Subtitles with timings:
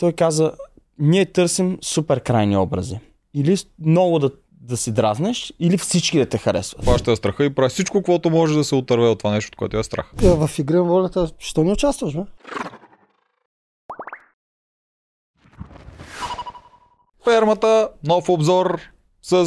[0.00, 0.52] той каза,
[0.98, 2.98] ние търсим супер крайни образи.
[3.34, 4.30] Или много да,
[4.60, 6.80] да си дразнеш, или всички да те харесват.
[6.80, 9.48] Това ще е страха и прави всичко, което може да се отърве от това нещо,
[9.48, 10.12] от което е страх.
[10.22, 12.22] Е, в игри на волята, що не участваш, бе?
[17.24, 18.80] Фермата, нов обзор
[19.22, 19.46] с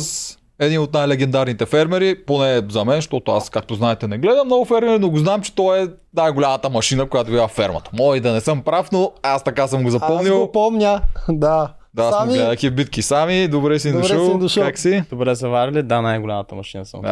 [0.63, 4.99] един от най-легендарните фермери, поне за мен, защото аз, както знаете, не гледам много фермери,
[4.99, 7.89] но го знам, че той е най-голямата машина, която била в фермата.
[7.93, 10.39] Мой да не съм прав, но аз така съм го Аз запомнил.
[10.39, 11.73] го помня, да.
[11.95, 13.47] Да, аз Сами- сме гледах и битки сами.
[13.47, 14.25] Добре си Добре дошъл.
[14.25, 14.63] си дошъл.
[14.63, 15.03] Как си?
[15.09, 17.05] Добре заварили, да, най-голямата машина съм.
[17.05, 17.11] Е- е-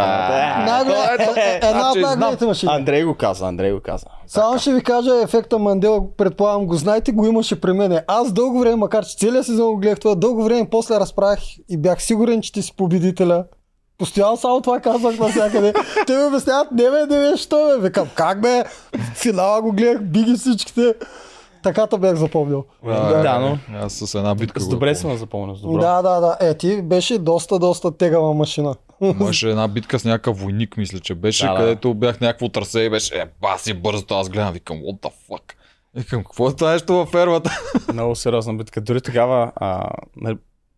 [1.63, 2.71] Една от значи най-големите машини.
[2.73, 4.05] Андрей го каза, Андрей го каза.
[4.27, 8.03] Само ще ви кажа ефекта Мандела, предполагам го знаете, го имаше при мене.
[8.07, 11.77] Аз дълго време, макар че целият сезон го гледах това, дълго време после разправях и
[11.77, 13.43] бях сигурен, че ти си победителя.
[13.97, 15.73] Постоянно само това казвах навсякъде.
[16.07, 17.81] Те ми обясняват, не бе, не бе, що бе.
[17.81, 18.63] Викам, как бе?
[19.15, 20.93] Финала го гледах, биги всичките.
[21.63, 22.65] Така те бях запомнил.
[22.85, 25.79] А, Да, но- Аз с една битка С добре съм запомнил, с добро.
[25.79, 26.37] Да, да, да.
[26.41, 28.75] Е, ти беше доста, доста тегава машина.
[29.01, 31.57] Имаше една битка с някакъв войник, мисля, че беше, Да, да.
[31.59, 35.41] където бях някакво трасе и беше, е, баси бързо, аз гледам, викам, what the fuck.
[35.95, 37.59] Викам, какво е това нещо във фермата?
[37.93, 38.81] Много сериозна битка.
[38.81, 39.89] Дори тогава а,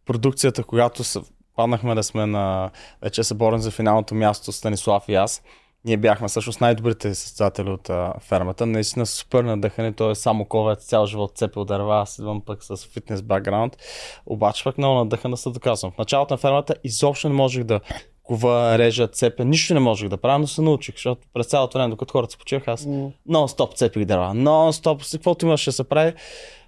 [0.06, 1.20] продукцията, когато се
[1.56, 2.70] паднахме да сме на...
[3.02, 5.42] Вече се борим за финалното място Станислав и аз.
[5.86, 8.66] Ние бяхме всъщност най-добрите състезатели от а, фермата.
[8.66, 9.94] Наистина супер надъхане.
[9.94, 12.02] Той е само ковец, цял живот цепил дърва.
[12.02, 13.78] Аз идвам пък с фитнес бакграунд.
[14.25, 15.92] Обаче пък много надъхан да се доказвам.
[15.92, 17.80] В началото на фермата изобщо не можех да
[18.23, 19.45] кова, режа, цепя.
[19.45, 22.38] Нищо не можех да правя, но се научих, защото през цялото време, докато хората се
[22.38, 22.86] почиваха, аз
[23.30, 24.34] нон-стоп цепих дърва.
[24.36, 26.14] Нон-стоп, каквото имаше да се прави,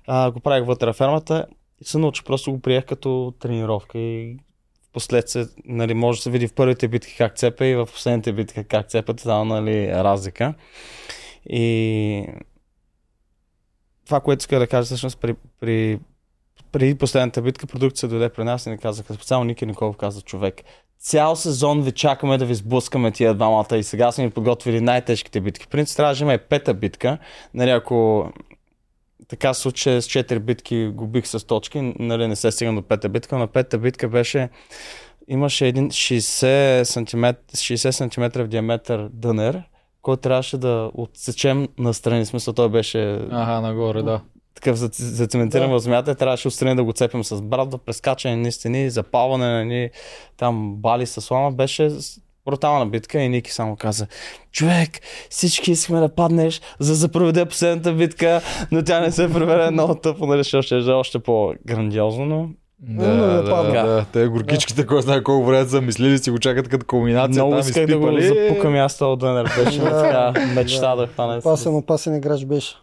[0.08, 1.46] а, го правих вътре в фермата
[1.82, 2.26] и се научих.
[2.26, 4.38] Просто го приех като тренировка и
[4.96, 8.64] последствие, нали, може да се види в първите битки как цепя и в последните битки
[8.64, 10.54] как цепя, това нали, разлика.
[11.50, 12.28] И
[14.06, 16.00] това, което иска да кажа всъщност при, при
[16.72, 20.62] преди последната битка продукция дойде при нас и ни казаха, специално Ники Николов каза човек,
[21.00, 25.42] цял сезон ви чакаме да ви сблъскаме тия двамата и сега сме ви подготвили най-тежките
[25.42, 25.66] битки.
[25.66, 27.18] В принцип трябваше да има пета битка.
[27.54, 28.30] Нали, ако
[29.28, 32.82] така се случи с 4 битки го бих с точки, нали, не се стигна до
[32.82, 34.50] пета битка, но пета битка беше
[35.28, 39.64] имаше един 60 см, 60 см в диаметър дънер,
[40.02, 42.26] който трябваше да отсечем настрани.
[42.26, 44.22] Смисъл, той беше Ага, нагоре, да.
[44.56, 45.76] такъв зац- зацементиран Да.
[45.76, 49.90] в земята, трябваше отстрани да го цепим с брадва, прескачане на стени, запалване на ни
[50.38, 51.90] там бали с слама, беше
[52.46, 54.08] брутална битка и Ники само каза,
[54.52, 54.90] човек,
[55.30, 58.42] всички искаме да паднеш, за да проведе последната битка,
[58.72, 63.08] но тя не се проведе много тъпо, нали, защото ще е още по-грандиозно, но Да,
[63.08, 63.72] Но не да, падна.
[63.74, 64.06] да.
[64.14, 67.30] Те горкичките, кой знае колко време са мислили, си го чакат като кулминация.
[67.30, 71.38] много там исках да го запукам и аз този дънер, беше така мечта да хвана.
[71.38, 72.76] Опасен, опасен играч беше.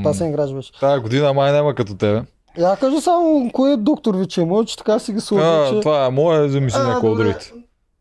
[0.00, 0.72] Опасен играч беше.
[0.80, 2.22] Тая година май няма като тебе.
[2.58, 5.80] Я кажа само, кой е доктор вече мой, че така си ги сложи, А, че...
[5.80, 7.34] това е мое, замисли А, някой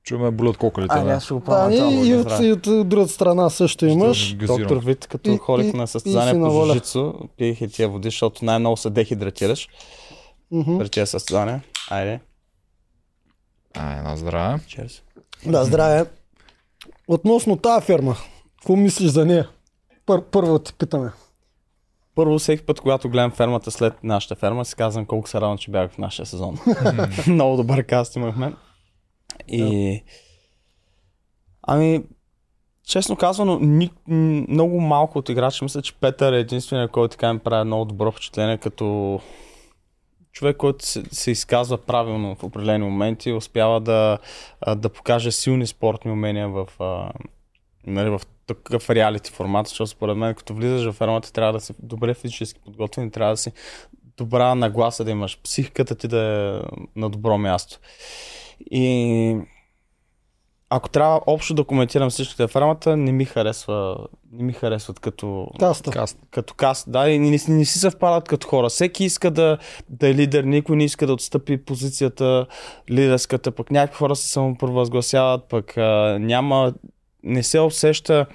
[0.09, 0.95] Чуме болят кокалите.
[0.97, 1.13] Ами да.
[1.13, 1.77] аз ще го Да, и,
[2.07, 4.33] и, от, и от, другата страна също имаш.
[4.35, 8.45] Доктор Вит, като И- ходих и- на състезание по жужицу, пиех и тия води, защото
[8.45, 9.69] най-много се дехидратираш
[10.51, 10.77] Мгм.
[10.77, 11.63] при тия състезания.
[11.89, 12.19] Айде,
[13.73, 14.59] А, една здраве.
[14.67, 15.01] черс.
[15.45, 16.05] Да, здраве.
[17.07, 18.15] Относно тази ферма,
[18.59, 19.49] какво мислиш за нея?
[20.05, 21.11] Пър, първо ти питаме.
[22.15, 25.71] Първо, всеки път, когато гледам фермата след нашата ферма, си казвам колко се радвам, че
[25.71, 26.57] бях в нашия сезон.
[27.27, 28.53] Много добър каст имахме.
[29.51, 30.03] И...
[31.61, 32.03] Ами,
[32.87, 35.63] честно казано, ни, много малко от играчи.
[35.63, 39.19] Мисля, че Петър е единствения, който така ми прави много добро впечатление, като
[40.31, 44.17] човек, който се, се изказва правилно в определени моменти, успява да,
[44.75, 47.11] да покаже силни спортни умения в, а,
[47.88, 51.73] нали, в такъв реалити формат, защото според мен, като влизаш в фермата, трябва да си
[51.79, 53.51] добре физически подготвен трябва да си
[54.17, 56.61] добра нагласа да имаш, психиката ти да е
[56.95, 57.79] на добро място.
[58.71, 59.37] И
[60.69, 63.97] ако трябва общо да коментирам всичките в фермата, не ми харесва,
[64.31, 65.91] не ми харесват като, Каста.
[65.91, 66.19] Каст.
[66.31, 68.69] като каст, да, и не, не, не си съвпадат като хора.
[68.69, 69.57] Всеки иска да,
[69.89, 72.45] да е лидер, никой не иска да отстъпи позицията
[72.89, 76.73] лидерската, пък някакви хора се самопровъзгласяват, пък а, няма,
[77.23, 78.25] не се усеща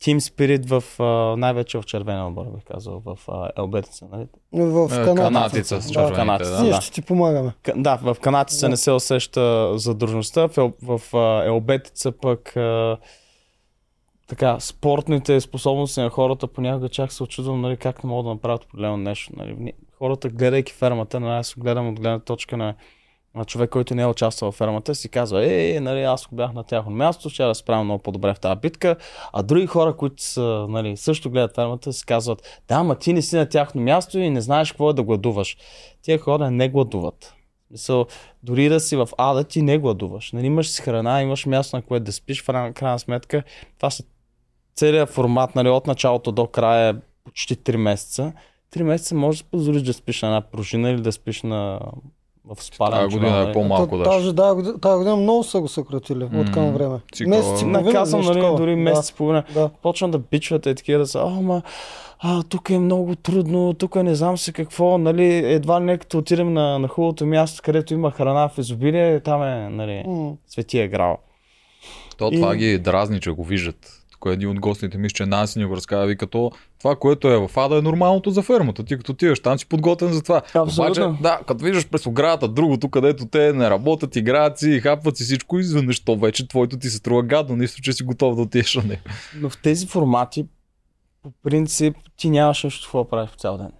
[0.00, 4.26] Team Spirit в, а, най-вече в червения отбор, бих казал, в а, Елбетица, нали?
[4.52, 5.22] В Е, Канада.
[5.22, 5.92] Канатица с Да.
[5.92, 6.62] червените, Канатица, да.
[6.62, 6.80] Ние да.
[6.80, 7.52] ще ти помагаме.
[7.62, 8.70] К- Да, в канатица Да.
[8.70, 12.96] не се усеща задружността, в, в а, елбетица пък а,
[14.28, 18.64] така, спортните способности на хората понякога чак се очудвам нали, как не могат да направят
[18.64, 19.32] определено нещо.
[19.36, 19.72] Нали.
[19.98, 22.74] Хората, гледайки фермата, нали, аз гледам от гледна точка на на
[23.46, 26.64] човек, който не е участвал в фермата, си казва, е, нали, аз ако бях на
[26.64, 28.96] тяхно място, ще да справя много по-добре в тази битка.
[29.32, 33.22] А други хора, които са, нали, също гледат фермата, си казват, да, ма ти не
[33.22, 35.56] си на тяхно място и не знаеш какво е да гладуваш.
[36.02, 37.34] Тия хора не гладуват.
[37.64, 38.06] В Смисъл,
[38.42, 40.32] дори да си в ада, ти не гладуваш.
[40.32, 43.42] Нали, имаш си храна, имаш място на което да спиш, в крайна- сметка.
[43.76, 44.04] Това са
[44.74, 46.94] целият формат, нали, от началото до края е
[47.24, 48.32] почти 3 месеца.
[48.70, 51.80] 3 месеца можеш да позволиш да спиш на една пружина или да спиш на
[52.46, 53.52] в спален Тази година е нали.
[53.52, 54.18] по-малко Та- даже.
[54.18, 56.98] Тази, да, година, тази година много са го съкратили от към време.
[57.12, 58.58] цикъла- Месец и половина, Наказвам, нали, такова.
[58.58, 59.44] дори месец и половина.
[59.48, 59.70] Да, да.
[59.82, 61.62] Почвам да бичват е такива да са, а, ма,
[62.20, 66.18] а, тук е много трудно, тук не знам се какво, нали, едва ли не като
[66.18, 70.32] отидем на, на хубавото място, където има храна в изобилие, там е, нали, М.
[70.46, 71.18] светия грал.
[72.18, 73.76] То това И- ги дразни, че го виждат.
[74.24, 77.36] Тук един от гостите мисля, че Nancy ни го разказва, вика то, това, което е
[77.36, 78.84] в ада е нормалното за фермата.
[78.84, 80.42] Ти като отиваш там си подготвен за това.
[80.54, 81.04] Абсолютно.
[81.04, 85.24] Обаче, да, като виждаш през оградата другото, където те не работят, играят си, хапват си
[85.24, 88.74] всичко, изведнъж то вече твоето ти се струва гадно, нищо, че си готов да отидеш
[88.74, 89.02] на него.
[89.40, 90.46] Но в тези формати,
[91.22, 93.72] по принцип, ти нямаш нещо какво да правиш в цял ден.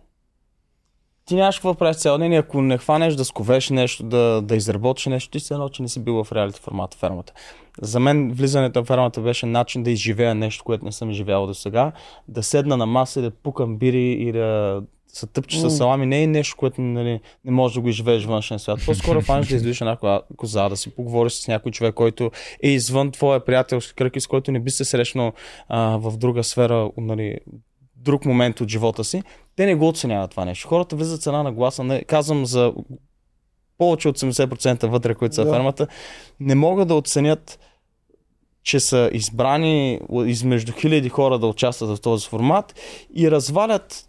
[1.24, 4.56] Ти нямаш какво правиш цял ден и ако не хванеш да сковеш нещо, да, да
[4.56, 7.32] изработиш нещо, ти се едно, че не си бил в реалити формата фермата.
[7.82, 11.54] За мен влизането в фермата беше начин да изживея нещо, което не съм живял до
[11.54, 11.92] сега,
[12.28, 15.70] да седна на маса и да пукам бири и да се тъпче М.
[15.70, 16.06] с салами.
[16.06, 18.80] Не е нещо, което нали, не можеш да го изживееш външен свят.
[18.86, 22.30] По-скоро фанеш да излиш една коза, да си поговориш с някой човек, който
[22.62, 25.32] е извън твоя приятелски кръг и с който не би се срещнал
[25.68, 27.38] а, в друга сфера, нали,
[27.96, 29.22] друг момент от живота си,
[29.56, 30.68] те не го оценяват това нещо.
[30.68, 32.72] Хората влизат с една нагласа, не, казвам за
[33.78, 35.52] повече от 80% вътре, които са Да.
[35.52, 35.86] фермата,
[36.40, 37.58] не могат да оценят
[38.64, 42.74] че са избрани измежду хиляди хора да участват в този формат
[43.14, 44.08] и развалят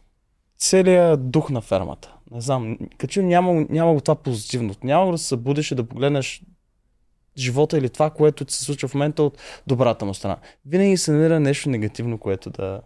[0.57, 2.13] целият дух на фермата.
[2.31, 4.79] Не знам, като че няма, няма го това позитивното.
[4.83, 6.43] Няма го да се събудиш и да погледнеш
[7.37, 10.37] живота или това, което се случва в момента от добрата му страна.
[10.65, 12.81] Винаги се намира нещо негативно, което да...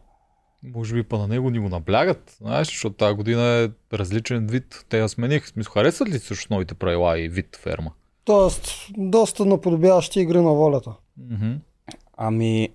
[0.64, 4.86] Може би па на него ни го наблягат, знаеш, защото тази година е различен вид.
[4.90, 5.46] Те я смениха.
[5.46, 7.92] В Смисъл, харесват ли също новите правила и вид ферма?
[8.26, 10.92] Тоест, доста наподобяващи игри на волята.
[11.18, 11.52] Мгм.
[12.18, 12.70] Ами,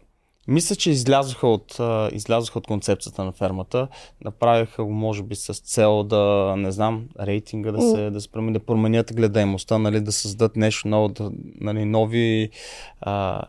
[0.49, 1.81] мисля, че излязоха от,
[2.13, 3.89] излязоха от концепцията на фермата.
[4.25, 8.53] Направиха го, може би, с цел да, не знам, рейтинга да се, да се промени,
[8.53, 11.31] да променят гледаемостта, нали, да създадат нещо ново, да,
[11.61, 12.51] нали, нови,
[13.01, 13.43] а,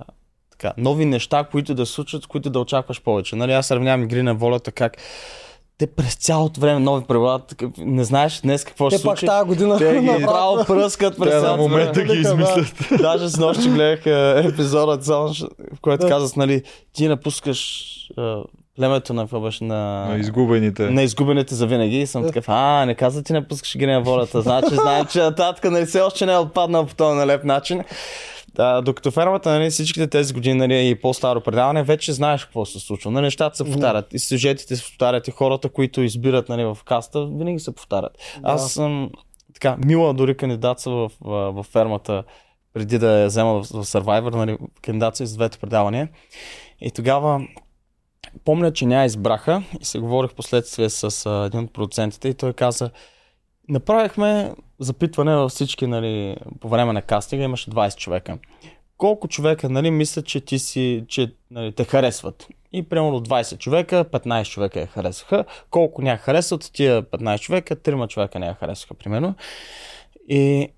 [0.67, 3.35] така, нови неща, които да се случат, които да очакваш повече.
[3.35, 4.97] Нали, аз сравнявам игри на волята, как
[5.77, 7.39] те през цялото време нови правила,
[7.77, 9.25] не знаеш днес какво ще Те се пак случи.
[9.27, 11.69] тази година Те ги направо- право пръскат през цялото време.
[11.69, 12.75] момента ги измислят.
[13.01, 14.97] Даже с нощи гледах е, епизода,
[15.29, 16.09] ш- в който Да.
[16.09, 16.63] казах, нали,
[16.93, 17.81] ти напускаш
[18.19, 18.21] е,
[18.75, 20.05] племето на беше на...
[20.05, 20.83] На изгубените.
[20.83, 24.41] на изгубените за винаги и съм такъв, а, не каза ти напускаш игри на волята,
[24.41, 27.83] значи знаем, че нататък нали, все още не е отпаднал по този налеп начин.
[28.57, 32.79] А, докато фермата, нали, всичките тези години нали, и по-старо предаване, вече знаеш какво се
[32.79, 33.11] случва.
[33.11, 34.13] Нали, нещата се повтарят.
[34.13, 35.27] И сюжетите се повтарят.
[35.27, 38.11] И хората, които избират нали, в каста, винаги се повтарят.
[38.41, 38.51] Да.
[38.51, 39.09] Аз съм
[39.53, 42.23] така, мила дори кандидатства в, в, в фермата,
[42.73, 46.09] преди да я взема в, в Survivor, нали, кандидатства с двете предавания.
[46.81, 47.47] И тогава
[48.45, 52.53] помня, че ня избраха и се говорих последствие с а, един от продуцентите и той
[52.53, 52.89] каза,
[53.69, 58.37] направихме запитване във всички, нали, по време на кастинга имаше 20 човека.
[58.97, 62.47] Колко човека, нали, мислят, че ти си, че нали, те харесват?
[62.71, 65.45] И примерно 20 човека, 15 човека я харесаха.
[65.69, 69.35] Колко ня харесват тия 15 човека, 3 човека не я харесаха, примерно.
[70.29, 70.69] И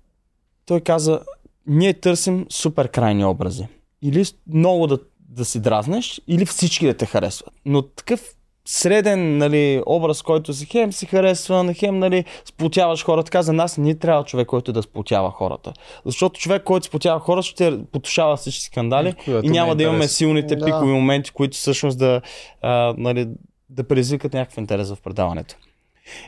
[0.66, 1.20] той каза,
[1.66, 3.66] ние търсим супер крайни образи.
[4.02, 7.54] Или много да, да си дразнеш, или всички да те харесват.
[7.64, 8.34] Но такъв
[8.70, 13.24] среден нали, образ, който си хем си харесва, хем нали, сплотяваш хората.
[13.24, 15.72] Така за нас не трябва човек, който да сплотява хората.
[16.04, 19.82] Защото човек, който сплотява хората, ще потушава всички скандали Което и не е няма да
[19.82, 20.64] имаме силните Да.
[20.64, 22.20] пикови моменти, които всъщност да,
[22.62, 23.28] а, нали,
[23.70, 25.54] да предизвикат някакъв интерес в предаването.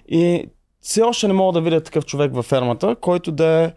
[0.08, 0.46] И
[0.80, 3.72] все още не мога да видя такъв човек във фермата, който да е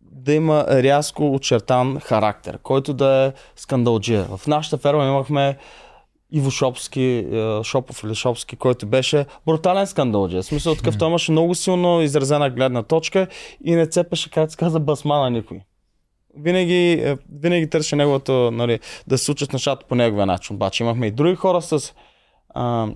[0.00, 4.24] да има рязко очертан характер, който да е скандалджия.
[4.36, 5.56] В нашата ферма имахме
[6.34, 10.42] Иво Шопски, е, Шопов или Шопски, който беше брутален скандалджия.
[10.42, 13.26] В смисъл такъв, той имаше много силно изразена гледна точка
[13.64, 15.60] и не цепеше, как се каза, басма на никой.
[16.36, 20.56] Винаги, е, винаги търше неговото, нали, да се случат нещата по неговия начин.
[20.56, 21.92] Обаче имахме и други хора с
[22.54, 22.88] а,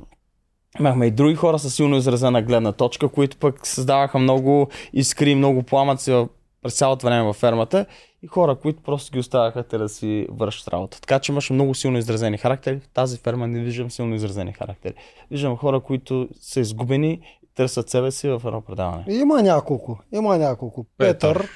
[0.80, 5.62] Имахме и други хора с силно изразена гледна точка, които пък създаваха много искри, много
[5.62, 6.26] пламъци
[6.68, 7.87] през цялото време във фермата
[8.22, 11.00] и хора, които просто ги оставяха те да си вършат работа.
[11.00, 12.80] Така че имаше много силно изразени характери.
[12.80, 14.94] В тази ферма не виждам силно изразени характери.
[15.30, 19.04] Виждам хора, които са изгубени и търсят себе си в едно предаване.
[19.08, 19.98] Има няколко.
[20.12, 20.87] Има няколко.
[20.98, 21.37] Петър.
[21.37, 21.48] Петър.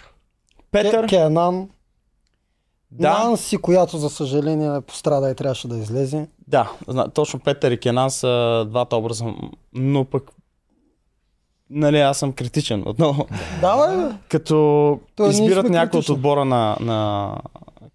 [0.71, 1.69] Петър, Ке- Кенан,
[2.91, 6.29] да, Нанси, която за съжаление пострада и трябваше да излезе.
[6.49, 6.71] да,
[7.15, 9.25] точно Петър и Кенан са двата образа,
[9.73, 10.31] но пък
[11.73, 13.27] нали, аз съм критичен отново.
[13.61, 14.15] Да, бе.
[14.29, 17.37] Като То избират някой от отбора на, на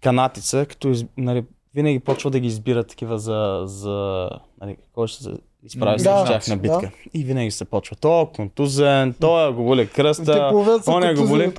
[0.00, 1.44] канатица, като из, нали,
[1.74, 4.28] винаги почва да ги избират такива за, за
[4.60, 5.30] нали, кой ще се
[5.64, 6.80] изправи Да, с тях на битка.
[6.80, 6.90] да.
[7.14, 7.96] И винаги се почва.
[7.96, 10.52] То е контузен, той го боли кръста.
[10.82, 11.52] Са оня го боли.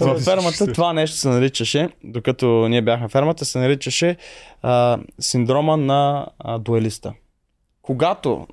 [0.00, 4.16] Във фермата това нещо се наричаше, докато ние бяхме в фермата, се наричаше
[4.62, 7.12] а, синдрома на а, дуелиста.
[7.82, 8.46] Когато,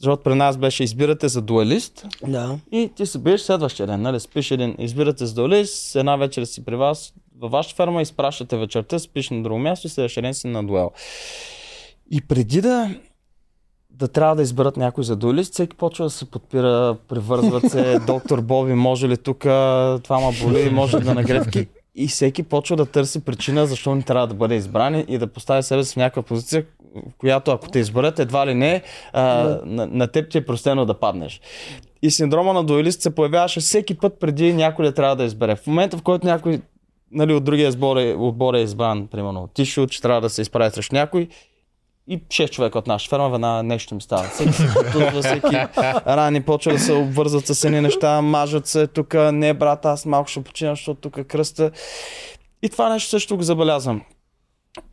[0.00, 2.58] защото при нас беше избирате за дуелист Да.
[2.72, 4.20] и ти се биеш следващия ден, нали?
[4.20, 8.98] Спиш един, избирате за дуелист, една вечер си при вас, във вашата ферма, изпращате вечерта,
[8.98, 10.90] спиш на друго място и следващия ден си на дуел.
[12.10, 12.94] И преди да
[13.90, 18.40] да трябва да изберат някой за дуелист, всеки почва да се подпира, превързват се, доктор
[18.40, 21.66] Боби, може ли тук, това ма боли, може да нагревки.
[21.94, 25.62] И всеки почва да търси причина защо не трябва да бъде избран и да постави
[25.62, 26.64] себе си в някаква позиция,
[26.96, 28.82] в която ако те изберат, едва ли не,
[29.12, 29.22] а,
[29.64, 31.40] на, на теб ти е простено да паднеш.
[32.02, 35.56] И синдрома на дуелист се появяваше всеки път преди някой да трябва да избере.
[35.56, 36.60] В момента, в който някой
[37.12, 40.70] нали, от другия сбор е, отбор е избран, примерно Тишо, че трябва да се изправи
[40.70, 41.28] срещу някой,
[42.08, 44.22] и 6 човека от нашата ферма, веднага нещо им става.
[44.22, 45.56] Всеки се потузва, всеки
[46.06, 50.28] рани почва да се обвързват с едни неща, мажат се тук, не брат, аз малко
[50.28, 51.70] ще почина, защото тук е кръста.
[52.62, 54.02] И това нещо също го забелязвам.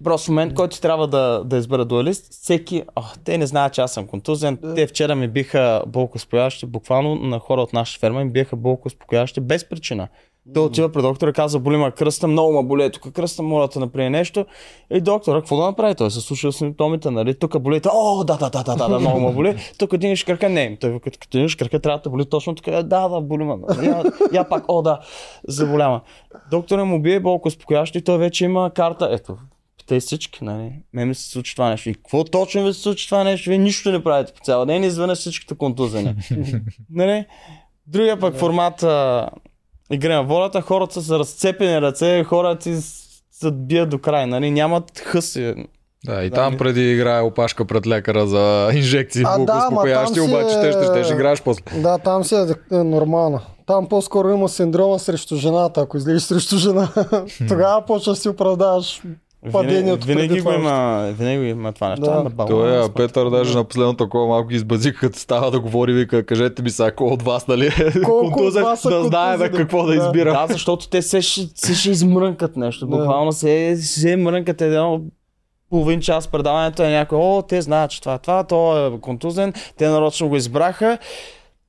[0.04, 3.94] Просто момент, който трябва да, да избера дуалист, всеки, о, те не знаят, че аз
[3.94, 4.58] съм контузен.
[4.76, 8.88] Те вчера ми биха болко успокояващи, буквално на хора от нашата ферма им биха болко
[8.88, 10.08] успокояващи без причина.
[10.54, 13.80] Той отива при доктора, казва, боли ма кръста, много ма боли, тук кръста, моля да
[13.80, 14.46] направи нещо.
[14.94, 15.96] И доктора, какво да направи?
[15.96, 17.40] Той се слуша симптомите, нали?
[17.40, 19.58] Тук боли, о, да, да, да, да, да, да, много ма боли.
[19.78, 20.78] Тук дигнеш крака, не.
[20.82, 23.58] Той като, като дигнеш крака, трябва да боли точно така, да, да, боли ма.
[23.84, 24.04] Я,
[24.34, 25.00] я пак, о, да,
[25.48, 26.02] заболява.
[26.52, 29.10] Доктора му бие болко успокояващо и той вече има карта.
[29.12, 29.38] Ето,
[29.88, 30.72] питай всички, нали?
[30.94, 31.90] Ме ми се случи това нещо.
[31.90, 33.50] И какво точно ви се случи това нещо?
[33.50, 36.16] Вие нищо не правите по цял ден, изведнъж всичките контузени.
[36.90, 37.26] нали?
[37.88, 39.30] Другия пък формат а,
[39.92, 44.52] игра на волята, хората са с разцепени ръце, хората си се бият до край, нали?
[44.52, 45.56] Нямат хъси.
[46.06, 49.68] Да, и там преди играе опашка пред лекара за инжекции А, в да,
[50.14, 51.64] си обаче е- те ще, ще, ще играеш после.
[51.82, 53.40] Да, там си е, е нормално.
[53.66, 56.90] Там по-скоро има синдрома срещу жената, ако излезеш срещу жена.
[57.48, 59.02] Тогава почваш да си оправдаваш
[59.52, 60.56] падението винаги, преди винаги го това.
[60.56, 62.06] има, винаги има това нещо.
[62.06, 62.12] Да.
[62.12, 65.60] Ама, баба, Той е, Петър даже на последното такова малко ги избазик, като става да
[65.60, 68.90] говори, вика, кажете ми сега, кой от вас, нали, е Колко от контузен, вас са
[68.90, 69.58] да знае бе, контузени?
[69.58, 69.96] какво да Да.
[69.98, 70.32] избира.
[70.32, 72.86] Да, защото те се, ще- се ще измрънкат нещо.
[72.86, 72.98] Да.
[72.98, 75.02] Буквално се, се мрънкат едно
[75.70, 79.54] половин час предаването е някой, о, те знаят, че това е това, то е контузен,
[79.78, 80.98] те нарочно го избраха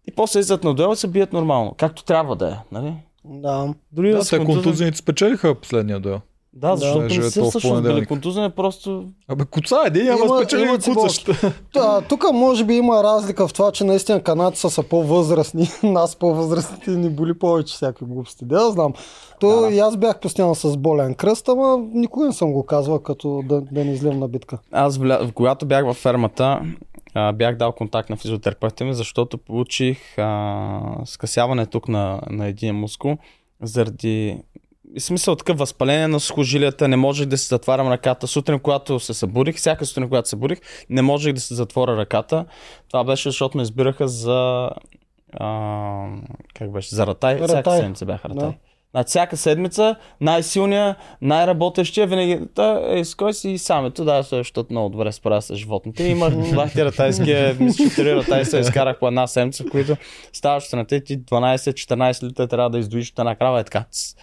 [0.09, 2.93] и после излизат на дуел и се бият нормално, както трябва да е, нали?
[3.25, 3.75] Да.
[3.93, 6.21] Дори Да, да, са те контузените спечелиха последния дуел.
[6.53, 8.09] Да, защото не е то в всъщност били понеделник.
[8.09, 11.31] контузени, просто Абе, куца един, Има- спечели и куцащ.
[11.75, 15.69] Да, тук може би има разлика в това, че наистина канадци са по-възрастни.
[15.83, 18.45] Нас по-възрастните ни боли повече всякакви глупости.
[18.45, 18.93] Да, да знам.
[19.41, 19.75] То Да, да.
[19.75, 23.61] и аз бях постоянно с болен кръст, ама никога не съм го казвал, като да,
[23.61, 24.59] да не излем на битка.
[24.73, 25.31] Аз, вля...
[25.35, 26.61] когато бях във фермата,
[27.15, 32.75] а, бях дал контакт на физиотерапевта ми, защото получих а, скъсяване тук на, на един
[32.75, 33.17] мускул,
[33.63, 34.39] заради
[34.99, 38.27] смисъл такъв възпаление на сухожилията, не можех да си затварям ръката.
[38.27, 40.59] Сутрин, когато се събудих, всяка сутрин, когато се събудих,
[40.91, 42.45] не можех да си затворя ръката.
[42.89, 44.71] Това беше, защото ме избираха за
[45.33, 46.07] а,
[46.55, 47.37] как беше, за ратай.
[47.37, 47.79] Всяка Ратай.
[47.79, 48.49] седмица бяха ратай.
[48.49, 48.55] Да.
[48.91, 52.41] Значи всяка седмица най-силния, най-работещия винаги.
[52.55, 56.05] Та, е, с кой си сам ето, да, защото много добре справя с животните.
[56.05, 59.97] Имах бахти ратайския, мисля, че три ратай се изкарах по една седмица, в които
[60.33, 63.85] ставаш сутринта и ти 12-14 литра трябва да издуиш от една крава и така.
[63.91, 64.15] Ц,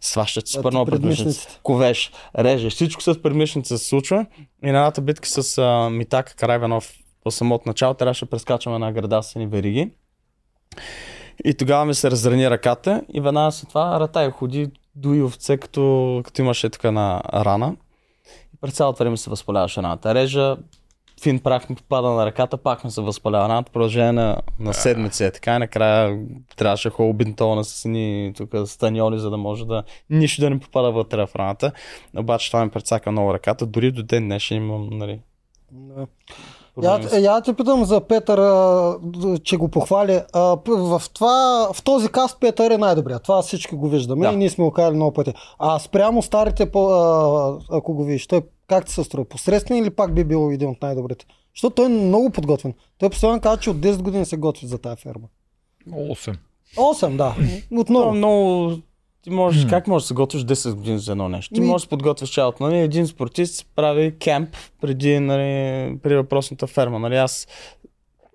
[0.00, 1.48] супер ти много предмишници.
[1.62, 4.26] Ковеш, режеш, всичко с предмишница се случва.
[4.64, 6.94] И на едната битка с а, Митака Карайванов
[7.24, 9.90] по самото начало трябваше да прескачаме една града с едни вериги.
[11.44, 16.20] И тогава ми се разрани ръката и веднага след това Ратай ходи дуи овце, като,
[16.24, 17.76] като имаше така на рана.
[18.54, 20.14] И през цялото време се възпаляваше раната.
[20.14, 20.56] Режа,
[21.22, 25.24] фин прах ми попада на ръката, пак ми се възпалява раната, продължение на, на седмици.
[25.24, 26.18] Е така и накрая
[26.56, 30.92] трябваше хубаво бинтована с едни тук станьоли, за да може да нищо да не попада
[30.92, 31.72] вътре в раната.
[32.16, 33.66] Обаче това ми прецака много ръката.
[33.66, 35.20] Дори до ден днешен имам, нали,
[36.82, 38.98] Я, я те питам за Петър, а,
[39.44, 40.20] че го похвали.
[40.32, 43.22] А, в, това, в този каст Петър е най-добрият.
[43.22, 44.32] Това всички го виждаме Да.
[44.32, 45.34] и ние сме го казали много пъти.
[45.58, 46.68] А спрямо старите, а,
[47.70, 49.24] ако го видиш, той как ти се струва?
[49.24, 51.26] Посредствен или пак би бил един от най-добрите?
[51.54, 52.74] Защото той е много подготвен.
[52.98, 55.26] Той постоянно казва, че от 10 години се готви за тази ферма.
[55.90, 56.36] 8.
[56.76, 57.34] 8, да.
[57.34, 58.12] Това е Отново.
[58.12, 58.70] много
[59.26, 61.54] ти можеш, как можеш да се готвиш 10 години за едно нещо?
[61.54, 62.62] Ти Ми- можеш да подготвиш цялото.
[62.62, 62.78] Нали?
[62.78, 66.98] Един спортист прави кемп преди, нали, при въпросната ферма.
[66.98, 67.16] Нали?
[67.16, 67.46] Аз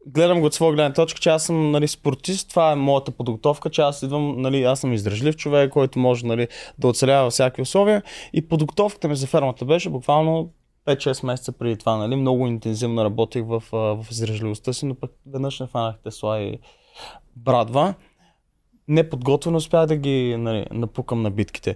[0.07, 3.69] гледам го от своя гледна точка, че аз съм нали, спортист, това е моята подготовка,
[3.69, 7.61] че аз идвам, нали, аз съм издръжлив човек, който може нали, да оцелява във всякакви
[7.61, 8.03] условия.
[8.33, 10.49] И подготовката ми за фермата беше буквално
[10.87, 11.97] 5-6 месеца преди това.
[11.97, 12.15] Нали?
[12.15, 16.59] Много интензивно работих в, в издръжливостта си, но пък веднъж не фанах Тесла и
[17.35, 17.93] Брадва.
[18.91, 21.75] Неподготвено успях да ги нали, напукам на битките.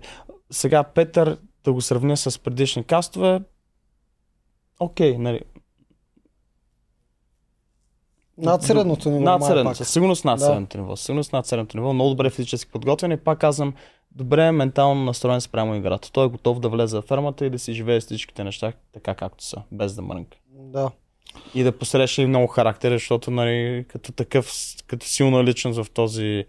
[0.51, 3.41] Сега Петър, да го сравня с предишни кастове,
[4.79, 5.41] окей, нали,
[8.38, 9.24] Над средното ниво.
[9.24, 10.45] над средното, със сигурност над Да.
[10.45, 10.95] средното ниво.
[10.95, 11.93] Сигурност над средното ниво.
[11.93, 13.74] Много добре физически подготвен и пак казвам,
[14.12, 16.12] добре ментално настроен спрямо играта.
[16.12, 19.43] Той е готов да влезе в фермата и да си живее всичките неща така както
[19.43, 20.38] са, без да мрънка.
[20.50, 20.91] Да.
[21.55, 24.51] И да посреща и много характер, защото нали, като такъв,
[24.88, 26.45] като силна личност в този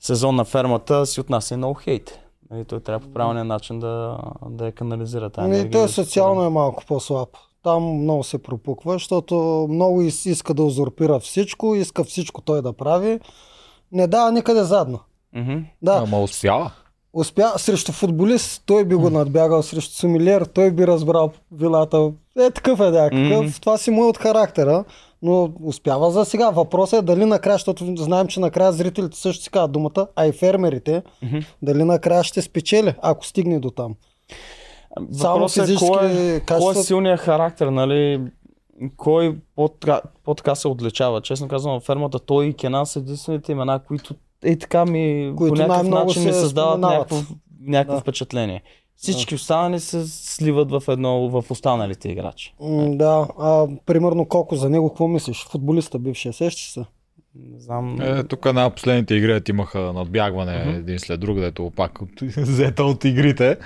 [0.00, 2.18] сезон на фермата си отнася и много хейт.
[2.50, 4.18] Нали, той трябва по правилния начин да,
[4.50, 5.70] да я канализира тази Ами, енергия.
[5.72, 7.28] той да се социално е малко по-слаб.
[7.62, 13.20] Там много се пропуква, защото много иска да узурпира всичко, иска всичко той да прави.
[13.92, 14.98] Не дава никъде задно.
[15.34, 15.58] Мгм.
[15.82, 16.70] Да, Ама успява.
[17.12, 22.12] успя срещу футболист, той би го надбягал, срещу сумилер, той би разбрал вилата.
[22.38, 23.40] Е, такъв е някакъв.
[23.42, 23.52] Мгм.
[23.60, 24.84] Това си му е от характера,
[25.22, 26.50] но успява за сега.
[26.50, 30.32] Въпросът е дали накрая, защото знаем, че накрая зрителите също си казват думата, а и
[30.32, 31.38] фермерите, Мгм.
[31.62, 33.94] дали накрая ще спечели, ако стигне до там.
[35.12, 38.20] Само Въпросът е физически кой е, кой качества- е силният характер, нали?
[38.96, 41.20] Кой по-така, по-така се отличава?
[41.20, 45.54] Честно казвам, във фермата той и Кенан са единствените имена, които е така ми Които
[45.54, 47.16] по някакъв начин ми създават някакво,
[47.60, 48.00] някакво Да.
[48.00, 48.62] впечатление.
[48.98, 52.54] Всички останали се сливат в едно в останалите играчи.
[52.60, 55.46] М, Да, а, примерно Коко за него, какво мислиш?
[55.50, 56.80] Футболиста бившия, сещаш се?
[57.34, 58.00] Не знам.
[58.00, 60.76] Е, тук на последните игри имаха надбягване Мгм.
[60.76, 63.56] един след друг, дето пак от, взета от игрите.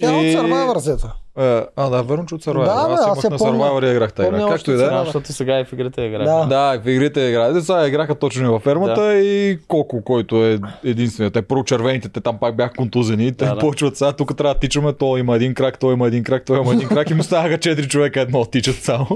[0.00, 1.12] Тя И- от Survivor взета.
[1.38, 2.64] Е, а, да, верно, че от Survivor.
[2.64, 3.64] Да, бе, аз аз имах на помня.
[3.64, 4.48] Survivor и играх тази игра.
[4.48, 4.88] Както и да е.
[4.88, 6.24] Да, защото сега и в игрите играха.
[6.24, 6.46] Да.
[6.46, 7.64] Да, в игрите играят.
[7.64, 11.34] Сега играха точно във фермата и Коко, който е единственият.
[11.34, 13.32] Те първо червените, те там пак бяха контузени.
[13.32, 13.60] Те Да, да.
[13.60, 16.60] почват сега, тук трябва да тичаме, той има един крак, той има един крак, той
[16.60, 19.06] има един крак и му ставаха четири човека едно тичат само.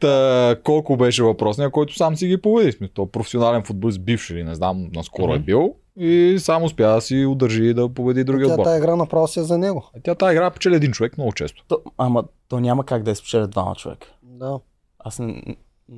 [0.00, 2.72] Та, колко беше въпросния, който сам си ги победи.
[2.72, 5.44] Смисъл, той е професионален футболист, бивш или не знам, наскоро е Мгм.
[5.44, 5.74] бил.
[5.98, 8.64] И само успя да си удържи да победи другия Тя отбор.
[8.64, 9.90] тази игра направо си е за него.
[9.96, 11.64] А Тя тази игра печели един човек много често.
[11.68, 14.06] То, ама то няма как да изпечелят двама човека.
[14.22, 14.58] Да.
[14.98, 15.42] Аз не,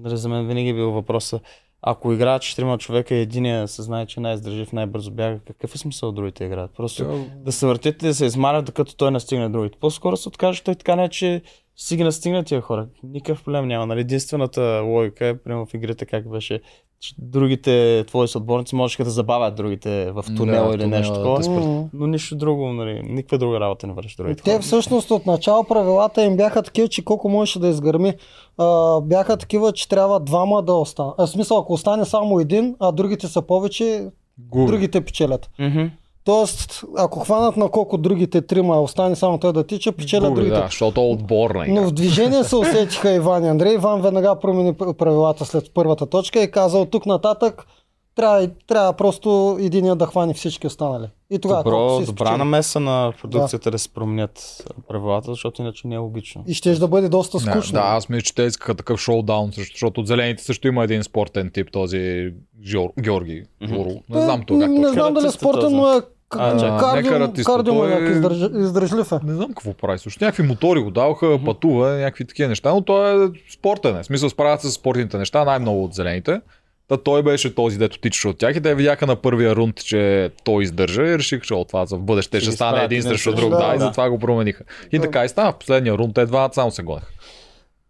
[0.05, 1.41] за мен винаги е бил въпроса,
[1.83, 5.79] ако играят четирима човека и единия се знае, че е най-издържив, най-бързо бяга, какъв е
[5.79, 6.71] смисъл другите играят?
[6.77, 9.79] Просто да се въртите и да се измарят, докато той настигне другите.
[9.81, 11.43] По-скоро се откаже, той така не е, че
[11.83, 12.87] си ги настигна тия хора.
[13.03, 13.87] Никакъв проблем няма.
[13.87, 14.01] Нали?
[14.01, 16.61] Единствената логика е, примерно в игрите, как беше,
[17.01, 21.15] че другите твои съотборници можеха да забавят другите в Да, тунела в или тунела нещо
[21.15, 21.61] да такова.
[21.61, 21.89] М.
[21.93, 24.43] Но нищо друго, нали, никаква друга работа не върши другите.
[24.43, 24.63] Те хора.
[24.63, 28.15] всъщност от начало правилата им бяха такива, че колко можеше да изгърми.
[28.59, 31.15] А, бяха такива, че трябва двама да останат.
[31.19, 34.07] В смисъл, ако остане само един, а другите са повече,
[34.39, 34.67] Губи.
[34.67, 35.51] другите печелят.
[35.59, 35.87] Мгм.
[36.25, 40.57] Тоест, ако хванат на колко другите трима, остане само той да тича, печелят Губи, другите.
[40.57, 41.75] да, защото е отборна игра.
[41.75, 43.75] Но в движение се усетиха Иван и Андрей.
[43.75, 47.67] Иван веднага промени правилата след първата точка и каза от тук нататък
[48.15, 51.07] трябва, трябва просто единия да хване всички останали.
[51.31, 53.79] И тогава Добро, си добра намеса на продукцията да.
[53.79, 56.45] се променят правилата, защото иначе не е логично.
[56.47, 57.73] И ще да бъде доста Да, скучно.
[57.73, 61.51] да, аз мисля, че те искаха такъв шоудаун, защото от зелените също има един спортен
[61.55, 62.31] тип, този
[62.67, 63.43] Жор, Георги.
[63.63, 63.85] Жоро.
[63.85, 66.01] Той- Не знам то как Не знам дали Каратиста спортен, но е
[66.35, 69.19] А, чакай, не кардио, кардиоманяк, той е- издърж- издръжлив е.
[69.25, 70.25] Не знам какво прави също.
[70.25, 73.97] Някакви мотори го даваха, пътува, някакви такива неща, но той е спортен.
[73.97, 74.03] е.
[74.03, 76.41] В смисъл справят се с спортните неща най-много от зелените.
[76.89, 80.31] Та той беше този, дето тичаше от тях и те видяха на първия рунд, че
[80.45, 83.31] той издържа и решиха, че от това за в бъдеще Ще ще стане един срещу
[83.31, 83.41] друг.
[83.41, 83.85] друг, Да, и да.
[83.85, 84.65] затова го промениха.
[84.93, 85.03] И Да.
[85.03, 85.53] така и стана.
[85.53, 87.07] В последния рунд те два само се гонеха.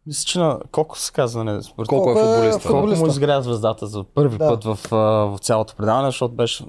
[0.06, 2.62] Мисля, че на колко се казва, не, според Колко е Колко е футболист?
[2.62, 3.04] Колко футболиста?
[3.04, 4.48] му изгря звездата за първи Да.
[4.48, 6.64] път в, в цялото предаване, защото беше,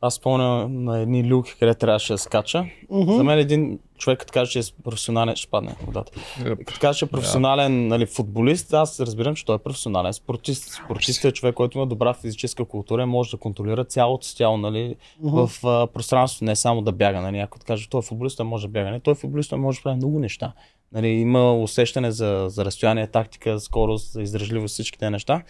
[0.00, 2.66] аз спомня на едни люки, къде трябваше да скача.
[2.90, 3.12] Мгм.
[3.12, 6.12] За мен един човек, като каже, че е професионален, ще падне водата.
[6.44, 10.72] Като каже, че е професионален нали, футболист, аз разбирам, че той е професионален спортист.
[10.84, 14.56] Спортист е човек, който има добра физическа култура и може да контролира цялото си тяло
[14.56, 17.20] нали, в а, пространството, не само да бяга.
[17.20, 17.38] Нали.
[17.38, 18.90] Ако каже, той е футболист, той може да бяга.
[18.90, 20.52] Не, той е футболист, той може да прави много неща.
[20.92, 25.42] Нали, има усещане за, за разстояние, тактика, скорост, за издръжливост, всички тези неща.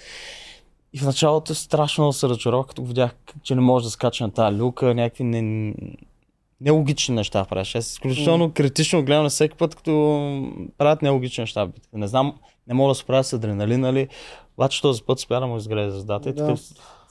[0.93, 4.31] И в началото страшно много се разочаровах, като видях, че не може да скача на
[4.31, 5.75] тази люка, някакви не,
[6.61, 7.75] нелогични неща правиш.
[7.75, 9.93] Аз изключително критично гледам на всеки път, като
[10.79, 11.69] правят нелогични неща.
[11.93, 12.35] Не знам,
[12.67, 14.09] не мога да се правя с адреналин, нали?
[14.57, 16.47] Обаче този път спя да му изгрее звездата и Да.
[16.47, 16.61] такъв,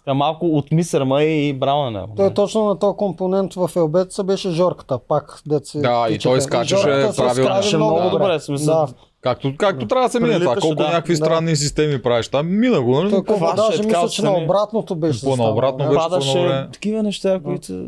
[0.08, 1.92] Така малко от Мисърма и Брауна.
[1.92, 2.12] нали?
[2.16, 5.80] Той е точно на този компонент в Елбеца беше Жорката, пак деца.
[5.80, 7.56] Да, и той скачаше правилно.
[7.56, 8.86] Беше много добре, в смисъл.
[8.86, 10.56] Да, Както, както трябва да се мине това.
[10.56, 10.84] Колко да.
[10.84, 11.18] някакви Да.
[11.18, 13.10] странни системи правиш там, мина го, нали?
[13.10, 15.20] хваща, даже мисля, че на обратното беше.
[15.20, 15.72] Застанал, беше.
[15.72, 15.78] да.
[15.78, 15.96] по-добре.
[15.96, 17.88] Падаше такива неща, които...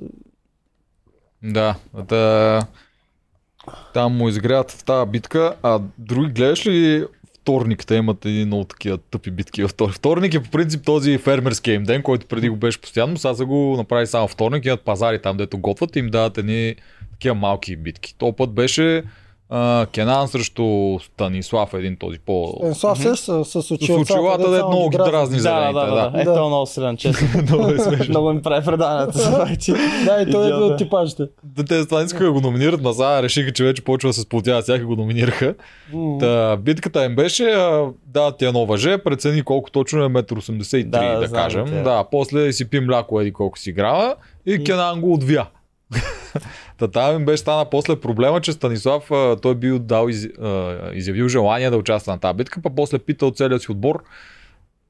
[1.43, 2.61] Да, да.
[3.93, 7.05] Там му изгряват в тази битка, а други гледаш ли
[7.49, 9.95] вторник, те имат едни много такива тъпи битки във вторник.
[9.95, 13.45] Вторник е по принцип този фермерския им ден, който преди го беше постоянно, сега са
[13.45, 16.75] го направи само вторник, имат пазари там, дето готвят и им дават едни
[17.11, 18.15] такива малки битки.
[18.17, 19.03] То път беше
[19.49, 20.63] а, Кенан срещу
[21.01, 22.53] Станислав, един този по...
[22.57, 24.01] Станислав сеща с С очилата.
[24.03, 25.11] очилата, дето де само много ги дразни.
[25.11, 26.21] дразни Да, да, да, да.
[26.21, 26.33] Е, Да.
[26.33, 27.27] той е много силен, честно.
[27.43, 28.05] Много е смешно.
[28.09, 28.65] Много ми прави
[29.11, 29.73] за файти.
[30.05, 31.23] Да, и той е от типажите.
[31.45, 34.13] Да, те това не искаха да го номинират, но сега решиха, че вече почва да
[34.13, 35.55] се сплотяват, сега го номинираха.
[36.19, 37.43] Та, битката им беше,
[38.05, 41.65] да, ти едно въже, прецени колко точно е 1,83 м, Да, да, да кажем.
[41.83, 45.45] Да, после си пи мляко, еди колко си грама и, И- Кенан го отвя.
[46.77, 49.11] Та там им беше стана после проблема, че Станислав
[49.41, 50.27] той бил дал, из,
[50.93, 54.03] изявил желание да участва на тази битка, па после питал целият си отбор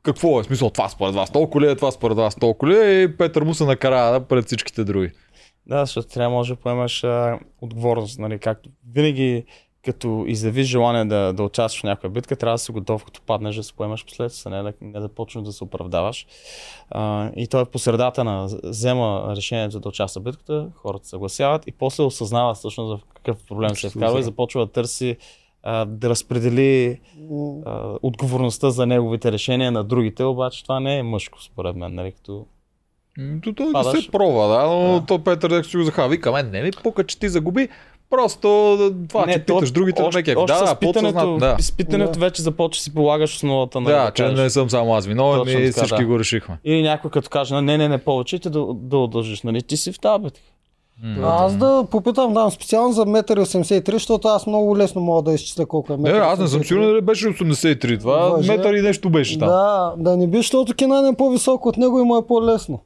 [0.03, 3.01] какво е смисъл това според вас толкова ли е, това според вас толкова ли е
[3.01, 5.11] и Петър му се накара пред всичките други.
[5.65, 9.45] Да, защото трябва може да поемаш а, отговорност, нали, както винаги
[9.85, 13.55] като изявиш желание да, да участваш в някаква битка, трябва да си готов, като паднеш
[13.55, 16.27] да се поемаш последствия, не да, не да почнеш да се оправдаваш.
[16.89, 21.09] А, и той е по средата на взема решението да участва в битката, хората се
[21.09, 25.17] съгласяват и после осъзнава всъщност в какъв проблем се е вкарва и започва да търси
[25.63, 26.99] а, да разпредели
[27.65, 32.11] а, отговорността за неговите решения на другите, обаче това не е мъжко според мен, нали,
[32.11, 32.45] като
[33.43, 35.05] То, то не се пробва, да, но Да.
[35.05, 36.09] то Петър Дек си го захава.
[36.09, 37.69] Вика, мен не ми пука, че ти загуби.
[38.09, 40.37] Просто да, това, че то- питаш другите, още, не кефи.
[40.37, 41.55] още Да, с да, питането, да.
[41.59, 42.19] с питането Да.
[42.19, 44.39] вече започва да си полагаш основата на Да, че кажеш.
[44.39, 46.05] не съм само аз виновен и така, всички да.
[46.05, 46.57] го решихме.
[46.65, 49.61] Или някой като каже, не, не, не повече, и ти да, да удължиш, нали?
[49.61, 50.39] Ти си в.
[51.03, 51.15] М.
[51.23, 55.33] А Аз да попитам, да, специално за 1,83 м, защото аз много лесно мога да
[55.33, 56.63] изчисля колко е Не, аз не съм 1,83 м.
[56.63, 57.99] сигурен дали беше 83.
[57.99, 58.51] Това Въже.
[58.51, 59.47] метър и нещо беше там.
[59.47, 62.79] Да, да не би, защото Кенан е по-висок от него и му е по-лесно.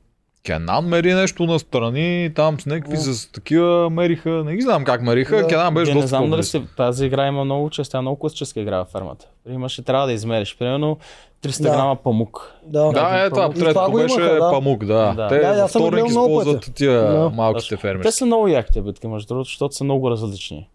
[0.44, 3.02] Кенан мери нещо настрани, там с някакви Да.
[3.04, 4.30] с такива мериха.
[4.30, 5.38] Не ги знам как мериха.
[5.38, 5.48] Да.
[5.48, 8.20] Кенан беше не доста знам дали си, тази игра има много чест, тя е много
[8.20, 9.28] класическа игра във фермата.
[9.50, 10.98] Имаше, трябва да измериш, примерно
[11.44, 11.70] 300 Да.
[11.70, 12.54] грама памук.
[12.66, 13.50] Да, Да, е това.
[13.50, 14.50] Третото беше да.
[14.52, 15.14] памук, да.
[15.14, 15.28] Да.
[15.28, 17.30] Те Да, във вторник използват тия Да.
[17.30, 18.12] малките Те фермери.
[18.12, 20.70] са много яки тези битки, между другото, защото са много различни.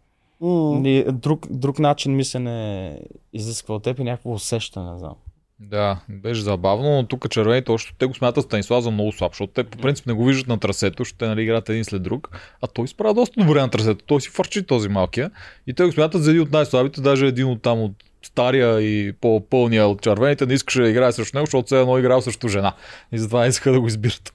[0.85, 2.99] И Друг, друг начин мислене
[3.33, 5.15] изисква от теб и някакво усещане, не знам.
[5.61, 9.53] Да, беше забавно, но тук червените още те го смятат Станислав за много слаб, защото
[9.53, 12.31] те по принцип не го виждат на трасето, те нали, играят един след друг,
[12.62, 15.31] а той справя доста добре на трасето, той си фърчи този малкия
[15.66, 17.92] и те го смятат за един от най-слабите, даже един от там от
[18.23, 22.21] стария и по-пълния от червените не искаше да играе срещу него, защото все едно играл
[22.21, 22.73] срещу жена
[23.12, 24.33] и затова не искаха да го избират.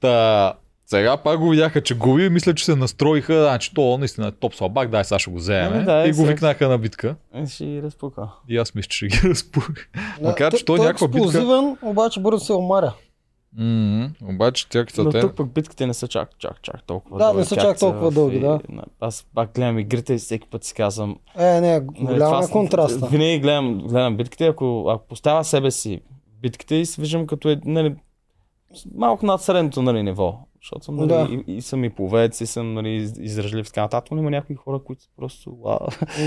[0.00, 0.52] Та,
[0.86, 4.54] сега пак го видяха, че губи мисля, че се настроиха, значи то наистина е топ
[4.54, 5.72] слабак, дай сега ще го вземем.
[5.72, 7.16] Ами да, и го викнаха на битка.
[7.48, 8.28] Ще ги разпука.
[8.48, 9.68] И аз мисля, че ще ги разпух.
[10.22, 12.92] Макар, Те- че той той е някаква битка- обаче бързо се омаря.
[13.58, 15.20] м обаче тя като Но те...
[15.20, 17.38] тук пък битките не са чак, чак, чак толкова Да, дълги.
[17.38, 18.60] не са чак толкова в- дълги, и- да.
[19.00, 21.16] Аз пак гледам игрите и всеки път си казвам.
[21.38, 23.06] Е, не, нали, голяма е контраста.
[23.06, 26.00] Винаги гледам, гледам битките, ако, ако поставя себе си
[26.42, 27.94] битките и се виждам като е, нали,
[28.94, 30.34] малко над средното нали, ниво.
[30.62, 31.28] Защото съм, нали, Да.
[31.46, 34.30] и, и, съм и повец, и съм нали, из- издръжлив и така нататък, но има
[34.30, 35.78] някои хора, които са просто вау.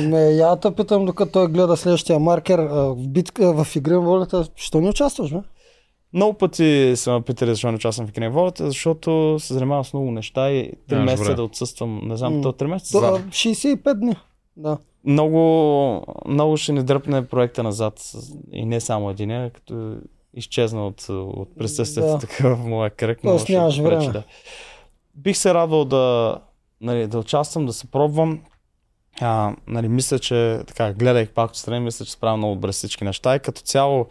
[0.01, 4.47] Не, я те питам, докато той гледа следващия маркер в, битка, в игри на волята,
[4.55, 5.39] що не участваш, бе?
[6.13, 9.83] Много пъти са ме питали защо не участвам в игри на волята, защото се занимавам
[9.85, 12.01] с много неща и 3 Нямаш месеца да отсъствам.
[12.03, 12.91] Не знам, то 3 месеца.
[12.91, 14.15] То, за- а, 65 дни.
[14.57, 14.77] Да.
[15.05, 15.39] много,
[16.27, 17.99] много ще ни дръпне проекта назад
[18.51, 19.95] и не само един, като
[20.35, 22.19] изчезна от, от присъствието Да.
[22.19, 23.19] така в моя кръг.
[23.23, 24.07] Тоест нямаш пречи, време.
[24.07, 24.23] Да.
[25.15, 26.37] Бих се радвал да,
[26.81, 28.41] нали, да участвам, да се пробвам.
[29.21, 33.35] А, нали, мисля, че така, гледах пак отстрани, мисля, че справям много добре всички неща
[33.35, 34.07] и като цяло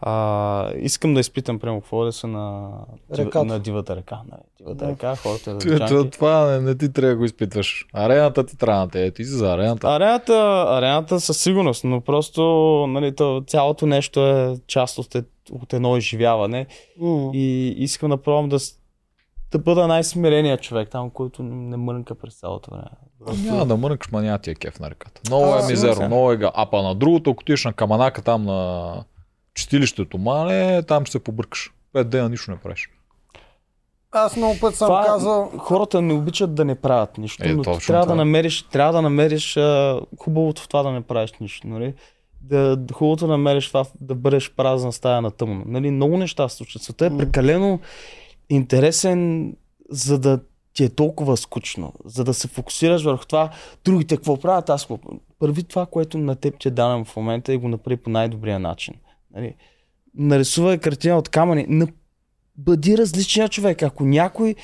[0.00, 2.70] а, искам да изпитам прямо какво е да са на,
[3.14, 3.44] Реката.
[3.44, 4.18] на дивата река.
[4.30, 4.90] Нали, дивата Да.
[4.90, 7.86] река, хората Това, това, това не, не ти трябва да го изпитваш.
[7.92, 9.10] Арената ти трябва на те.
[9.10, 9.88] Ти си за арената.
[9.88, 10.34] Арената,
[10.68, 12.42] арената със сигурност, но просто
[12.88, 16.66] нали, то, цялото нещо е част от, е- от едно изживяване
[17.00, 17.30] М.
[17.34, 18.58] и искам да пробвам да,
[19.50, 22.84] да бъда най-смирения човек там, който не мрънка през цялото време.
[23.26, 23.42] Просто...
[23.42, 25.20] Няма да мрънкаш, ма няма ти е кеф на реката.
[25.26, 26.50] Много А, е мизерно, много е га.
[26.54, 28.92] А па на другото, ако отидеш на каманака там на
[29.58, 31.72] чистилището, мале, там ще се побъркаш.
[31.92, 32.88] Пет дена нищо не правиш.
[34.12, 37.62] Аз много път съм Това, казал, Хората не обичат да не правят нищо, Е, но
[37.62, 38.06] ти трябва това.
[38.06, 41.66] да намериш, трябва да намериш а, хубавото в това да не правиш нищо.
[41.68, 41.94] Нали?
[42.40, 45.62] да, да хубавото да намериш това, да бъдеш празна стая на тъмно.
[45.66, 46.82] Нали, много неща се случват.
[46.82, 47.80] Света е прекалено
[48.50, 49.52] интересен,
[49.90, 50.40] за да
[50.72, 53.50] ти е толкова скучно, за да се фокусираш върху това,
[53.84, 54.98] другите какво правят, аз какво.
[55.38, 58.58] Първи това, което на теб ти е дадено в момента и го направи по най-добрия
[58.58, 58.94] начин.
[59.38, 59.54] Нали?
[60.14, 61.86] Нарисувай картина от камъни.
[62.56, 63.82] Бъди различен човек.
[63.82, 64.54] Ако някой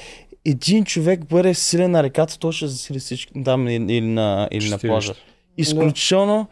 [0.45, 4.79] един човек бъде силен на реката, той ще засили всички там или, на, или на
[4.79, 5.15] плажа.
[5.57, 6.47] Изключително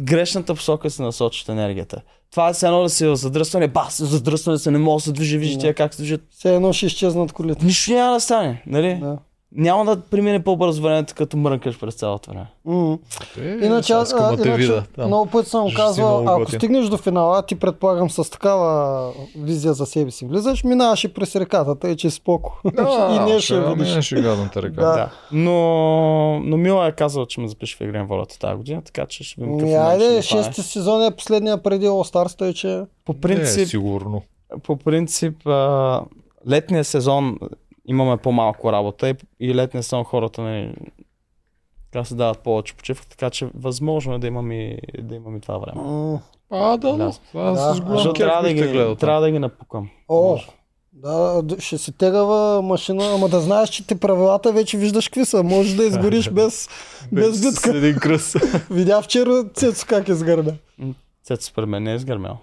[0.00, 2.02] грешната посока се насочи от енергията.
[2.30, 5.38] Това е все едно да в задръстване, бас, задръстване се не може да се движи,
[5.38, 6.20] вижте тия как се движат.
[6.30, 7.64] Все едно ще изчезнат колите.
[7.64, 8.98] Нищо няма да стане, нали?
[9.00, 9.18] Да.
[9.56, 12.46] Няма да премине по-бързо времето, като мрънкаш през цялото време.
[12.64, 12.98] М.
[13.38, 14.84] Е, Иначе, аз, а, да иначе видя.
[14.96, 15.06] там.
[15.06, 16.58] много пъти съм си казвал, ако готин.
[16.58, 21.36] стигнеш до финала, ти предполагам с такава визия за себе си влизаш, минаваш и през
[21.36, 22.60] реката, тъй че е споко.
[23.10, 23.94] и не ще видиш.
[23.94, 24.80] Не ще гадната река.
[24.80, 24.92] Да.
[24.92, 25.10] Да.
[25.32, 29.06] Но, но Мила е казал, че ме запише в Игра на волята тази година, така
[29.06, 32.82] че ще видим ще айде, шести сезон е последния преди All Stars, тъй че...
[33.04, 34.22] По Не, принцип, сигурно.
[34.62, 36.00] по принцип а,
[36.48, 37.38] летния сезон
[37.86, 40.74] имаме по-малко работа и, и летния сезон хората не
[41.92, 45.40] така се дават повече почивка, така че възможно е да имам и, да имам и
[45.40, 45.80] това време.
[46.50, 47.12] А, да, Да.
[47.28, 47.74] Това Да.
[47.74, 48.94] с голям трябва да, ги, гледал.
[48.94, 49.90] трябва да ги напукам.
[50.08, 50.46] О, Може.
[50.92, 55.42] да, ще си тегава машина, ама да знаеш, че ти правилата вече виждаш какви са.
[55.42, 56.68] Можеш да изгориш без,
[57.12, 57.76] без С битка.
[57.78, 58.36] един кръст.
[58.70, 60.54] Видя вчера Цецо как изгърна.
[61.22, 62.38] Цец според мен не е изгърмял.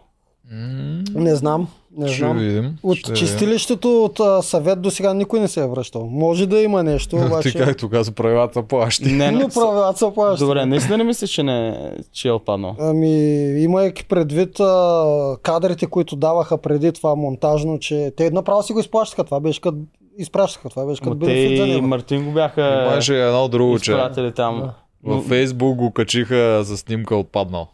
[1.13, 2.37] Не знам, не Ще знам.
[2.37, 2.75] видим.
[2.83, 3.27] От ще видим.
[3.27, 6.05] чистилището от а, съвет до сега никой не се е връщал.
[6.05, 7.53] Може да има нещо, Ти обаче...
[7.53, 9.11] както каза, правилата плащи.
[9.11, 10.47] Не, Но не, правилата са плащат.
[10.47, 12.75] Добре, наистина не мислиш, че, не, че е отпаднал?
[12.79, 13.11] Ами,
[13.53, 15.05] имайки предвид а,
[15.41, 19.23] кадрите, които даваха преди това монтажно, че те направо си го изплащаха.
[19.23, 19.77] Това беше като
[20.17, 20.69] изпращаха.
[20.69, 21.87] Това беше като те бенефит за и него.
[21.87, 23.97] Мартин го бяха Имаше едно друго, че
[24.35, 24.59] там.
[24.59, 24.73] Да.
[25.03, 27.67] във Фейсбук го качиха за снимка отпаднал.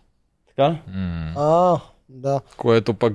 [0.48, 0.70] Така?
[0.70, 2.42] М, А, да.
[2.58, 3.14] Което пък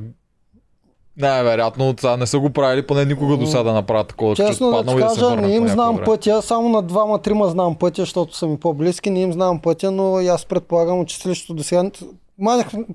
[1.16, 4.46] най-вероятно от сега не са го правили, поне никога до сега да направят такова, че
[4.46, 6.07] Честно да ти да кажа, върне не им знам време.
[6.07, 10.20] пътя, само на двама-трима знам пътя, защото са ми по-близки, не им знам пътя, но
[10.20, 11.90] и аз предполагам, че чистилището до сега,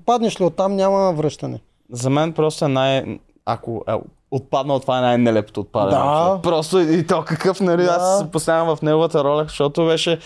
[0.06, 1.60] паднеш ли оттам, няма връщане.
[1.92, 3.18] За мен просто е най...
[3.46, 3.92] Ако е
[4.30, 6.04] отпаднал, това е най-нелепото отпадане.
[6.04, 6.40] Да.
[6.42, 7.96] Просто и то какъв, нали, Да.
[8.00, 10.18] аз се поставям в неговата роля, защото беше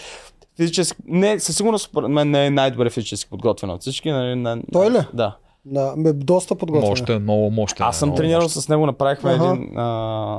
[0.57, 1.03] физически...
[1.07, 4.11] Не, със сигурност според мен не е най-добре физически подготвен от всички.
[4.11, 4.59] Нали, на...
[4.73, 4.99] Той ли?
[5.15, 5.37] Да.
[5.65, 6.89] Да, бе, доста подготвен.
[6.91, 7.87] Мощен, много мощен.
[7.87, 8.63] Аз съм много тренирал мощен.
[8.63, 9.45] с него, направихме, Аха.
[9.45, 9.85] един, а,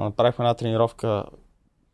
[0.03, 1.23] направихме една тренировка,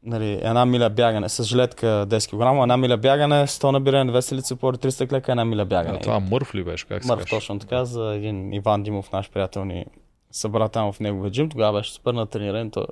[0.03, 4.55] нали, една миля бягане с жилетка 10 кг, една миля бягане, 100 набиране, 200 лица,
[4.55, 5.97] по 300 клека, една миля бягане.
[5.97, 6.87] А, това мърф ли беше?
[6.87, 9.85] Как Мърф, точно така, за един Иван Димов, наш приятел ни
[10.31, 11.49] събра там в неговия джим.
[11.49, 12.71] Тогава беше супер на трениран.
[12.71, 12.85] Той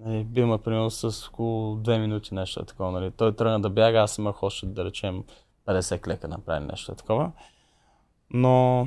[0.00, 2.90] нали, бил ме примерно с около 2 минути нещо такова.
[2.92, 3.10] Нали.
[3.10, 5.24] Той тръгна да бяга, аз имах още да речем
[5.66, 7.30] 50 клека направи нещо такова.
[8.30, 8.86] Но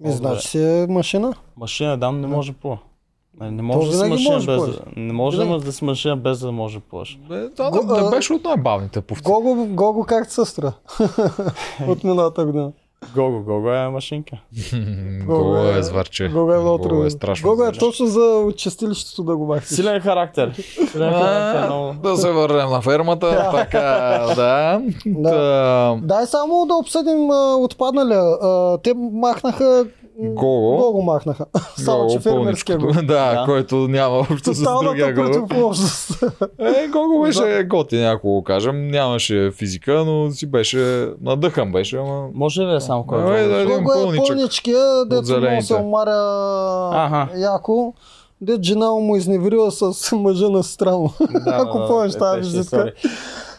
[0.00, 1.34] Ми, значи си е машина.
[1.56, 2.78] машина дам не може по.
[3.40, 6.16] Нали, Не може да си машина може без да, не може да, да си машина
[6.16, 7.18] без да може да.
[7.18, 9.22] Бе, това Го- не, а- не беше от най-бавните повци.
[9.22, 10.72] Гого, Гого как се стра?
[11.88, 12.72] От миналата година.
[13.14, 14.36] Гого, Гого е машинка.
[15.26, 16.28] Гого е зварче.
[16.28, 17.04] Гого е много Гого трудно.
[17.04, 17.50] е страшно.
[17.50, 19.68] Гого е точно за чистилището да го махнеш.
[19.68, 20.52] Силен характер.
[20.92, 21.92] Силен характер, много.
[22.02, 23.50] Да се върнем на фермата.
[23.54, 23.80] така,
[24.36, 24.80] да.
[25.06, 25.98] Да.
[26.02, 27.30] Дай само да обсъдим
[27.64, 28.20] отпадналия.
[28.22, 29.86] А, те махнаха...
[30.22, 30.76] Гого.
[30.76, 31.44] Гого махнаха.
[31.76, 32.92] само, че фермерския го.
[32.92, 33.42] Да, Да.
[33.46, 35.26] който няма общо с другия Гого.
[35.26, 36.22] противоположност.
[36.58, 38.88] Е, Гого беше готин, ако го кажем.
[38.88, 42.26] Нямаше физика, но си беше надъхан беше, ама...
[42.34, 43.22] Може ли да е само кой?
[43.22, 46.20] Абе, е да, един Гого е пълничкия, дето да се омаря
[46.94, 47.28] Аха.
[47.38, 47.94] яко.
[48.40, 51.12] Дет жена му изневерила с мъжа на сестра му.
[51.46, 52.92] Ако помниш тази визитка.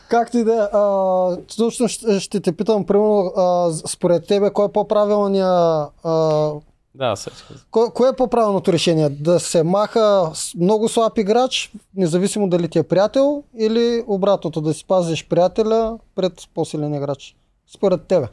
[0.10, 4.66] Как ти да е, а, точно ще, ще те питам, примерно, а, според тебе, кой
[4.66, 6.52] е по-правилният а,
[6.96, 7.30] Да, се.
[7.72, 9.10] Кое, кое е по-правилното решение?
[9.10, 14.86] Да се маха много слаб играч, независимо дали ти е приятел, или обратното, да си
[14.88, 17.36] пазиш приятеля пред по-силен играч?
[17.76, 18.28] Според тебе.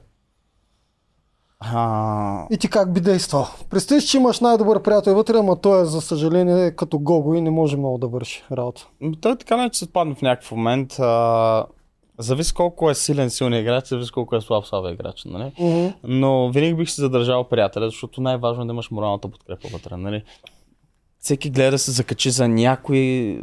[1.64, 3.46] А, И ти как би действал?
[3.70, 7.40] Представи, си, че имаш най-добър приятел вътре, ама той е, за съжаление, като Гого и
[7.40, 8.86] не може много да върши работа.
[9.20, 10.98] той така не че се падне в някакъв момент.
[10.98, 11.66] А,
[12.18, 15.24] зависи колко е силен, силен играч, зависи колко е слаб, слаб играч.
[15.24, 15.52] Нали?
[15.60, 15.88] Мгм.
[16.04, 19.96] Но винаги бих се задържал приятеля, защото най-важно е да имаш моралната подкрепа вътре.
[19.96, 20.22] Нали?
[21.18, 22.98] Всеки гледа да се закачи за някой,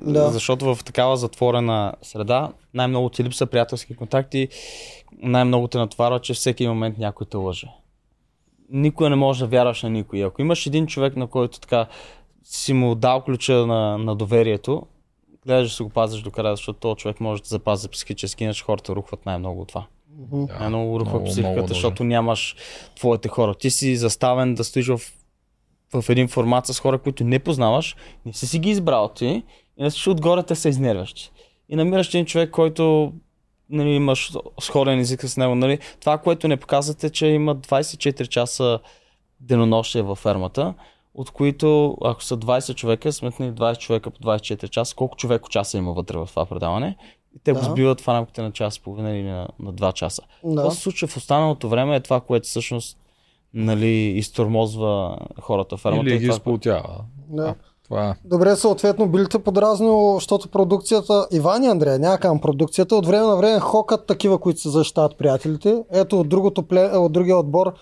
[0.05, 0.29] Да.
[0.31, 4.47] защото в такава затворена среда най-много ти липса приятелски контакти,
[5.23, 7.67] най-много те натварва, че всеки момент някой те лъже.
[8.71, 10.25] Никой не може да вярваш на никой.
[10.25, 11.87] Ако имаш един човек, на който така
[12.43, 14.83] си му дал ключа на, на доверието,
[15.45, 18.63] гледаш да си го пазиш до края, защото този човек може да запази психически, иначе
[18.63, 19.85] хората рухват най-много от това.
[20.09, 22.55] Да, е много рухва много, психиката, много защото нямаш
[22.95, 23.55] твоите хора.
[23.55, 25.01] Ти си заставен да стоиш в,
[25.93, 29.43] в един формат с хора, които не познаваш, не си си ги избрал ти
[29.77, 31.31] и отгоре те са изнервящи.
[31.69, 33.13] И намираш един човек, който
[33.69, 35.55] нали, имаш сходен език с него.
[35.55, 35.79] Нали.
[35.99, 38.79] Това, което не показвате, че има 24 часа
[39.39, 40.73] денонощие във фермата,
[41.13, 45.77] от които, ако са 20 човека, сметни 20 човека по 24 часа, колко човека часа
[45.77, 46.97] има вътре в това предаване.
[47.35, 47.65] И те го Да.
[47.65, 50.21] сбиват в рамките на час и половина или на, на 2 часа.
[50.43, 50.55] Да.
[50.55, 52.97] Това се случва в останалото време е това, което всъщност
[53.53, 56.09] нали, изтормозва хората в фермата.
[56.09, 57.03] Или и ги това, сполутява.
[57.29, 57.55] Да.
[57.89, 58.13] Това е.
[58.25, 63.35] Добре, съответно, билите подразнил, защото продукцията, Иван и Андрея, няма към продукцията, от време на
[63.35, 65.83] време хокат такива, които се защитават приятелите.
[65.91, 67.73] Ето от, другото от другия отбор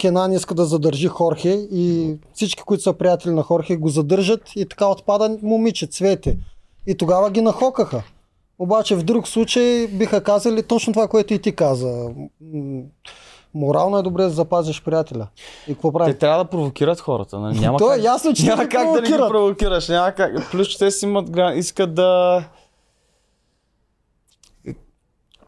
[0.00, 4.68] Кенан иска да задържи Хорхе и всички, които са приятели на Хорхе, го задържат и
[4.68, 6.38] така отпада момиче, цвете.
[6.86, 8.02] И тогава ги нахокаха.
[8.58, 12.08] Обаче в друг случай биха казали точно това, което и ти каза.
[13.54, 15.28] Морално е добре да запазиш приятеля.
[15.68, 16.12] И какво прави?
[16.12, 17.38] Те трябва да провокират хората.
[17.38, 17.60] Нали?
[17.60, 19.88] Няма То е как, ясно, че няма как да ги провокираш.
[19.88, 20.50] Няма как.
[20.50, 22.44] Плюс, че те си имат, искат да...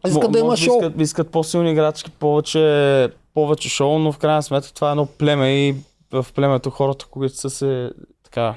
[0.07, 0.75] Искат да има шоу.
[0.75, 5.67] Искат, искат по-силни играчки, повече, повече шоу, но в крайна сметка това е едно племе
[5.67, 5.75] и
[6.11, 7.91] в племето хората, които са се
[8.23, 8.55] така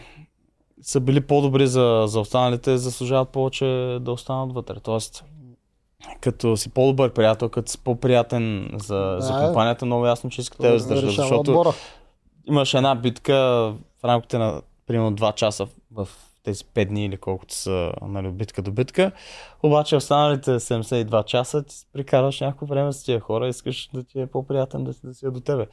[0.83, 4.75] са били по-добри за, за останалите, заслужават повече да останат вътре.
[4.83, 5.25] Тоест,
[6.21, 9.47] като си по-добър приятел, като си по-приятен за, за Да, е.
[9.47, 11.73] компанията, много ясно, че искате да издържат, Решава защото отбора.
[12.47, 16.09] имаш една битка в рамките на примерно 2 часа в
[16.43, 19.13] тези 5 дни или колкото са нали, битка до битка.
[19.63, 24.27] Обаче останалите 72 часа ти прикарваш някакво време с тия хора, искаш да ти е
[24.27, 25.67] по-приятен да, си- да си е до тебе.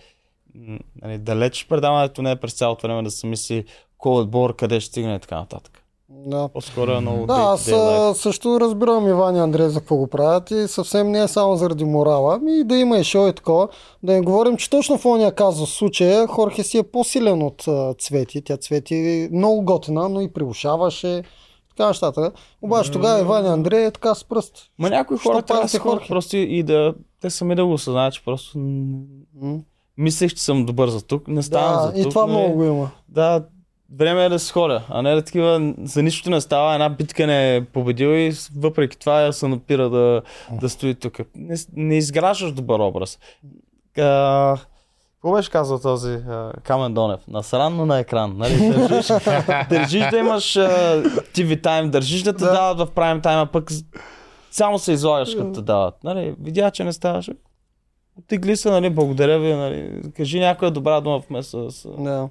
[1.01, 3.65] Нали, далеч предаването не е през цялото време да се мисли
[3.97, 5.78] кой отбор, къде ще стигне и така нататък.
[6.11, 6.47] Да.
[6.47, 10.51] По-скоро е много Да, аз а, също разбирам Иван и Андрей за какво го правят
[10.51, 13.67] и съвсем не е само заради морала, ами и да има и шоу и такова.
[14.03, 17.65] Да не говорим, че точно в ония казус случая Хорхе си е по-силен от
[17.99, 18.41] Цвети.
[18.41, 21.23] Тя Цвети е много готина, но и прилушаваше.
[21.69, 22.31] Така нещата.
[22.61, 24.53] Обаче тогава Иван и Андрей е така с пръст.
[24.79, 26.07] Ма някои хора трябва да Хорхе?
[26.07, 28.59] просто и да те сами да го осъзнаят, че просто
[29.97, 32.05] мислех, че съм добър за тук, не ставам Да, за тук.
[32.05, 32.89] и това много го има.
[33.07, 33.43] Да,
[33.97, 37.27] време е да се ходя, а не да такива, за нищо не става, една битка
[37.27, 40.21] не е победил и въпреки това я се напира да,
[40.51, 41.19] да стои тук.
[41.35, 43.19] Не, не изграждаш добър образ.
[43.99, 44.57] А,
[45.13, 47.19] какво беше казал този а, Камен Донев?
[47.27, 48.37] Насранно на екран.
[48.37, 48.69] Нали?
[48.69, 49.07] Държиш,
[49.69, 52.51] държиш да имаш а, TV тайм, държиш да те Да.
[52.51, 53.71] дават в прайм тайм, а пък
[54.51, 56.03] само се излагаш като те дават.
[56.03, 56.35] Нали?
[56.41, 57.29] Видя, че не ставаш.
[58.19, 61.87] Отигли се, нали, благодаря ви, нали, кажи някоя добра дума вместо с...
[61.99, 62.29] Да.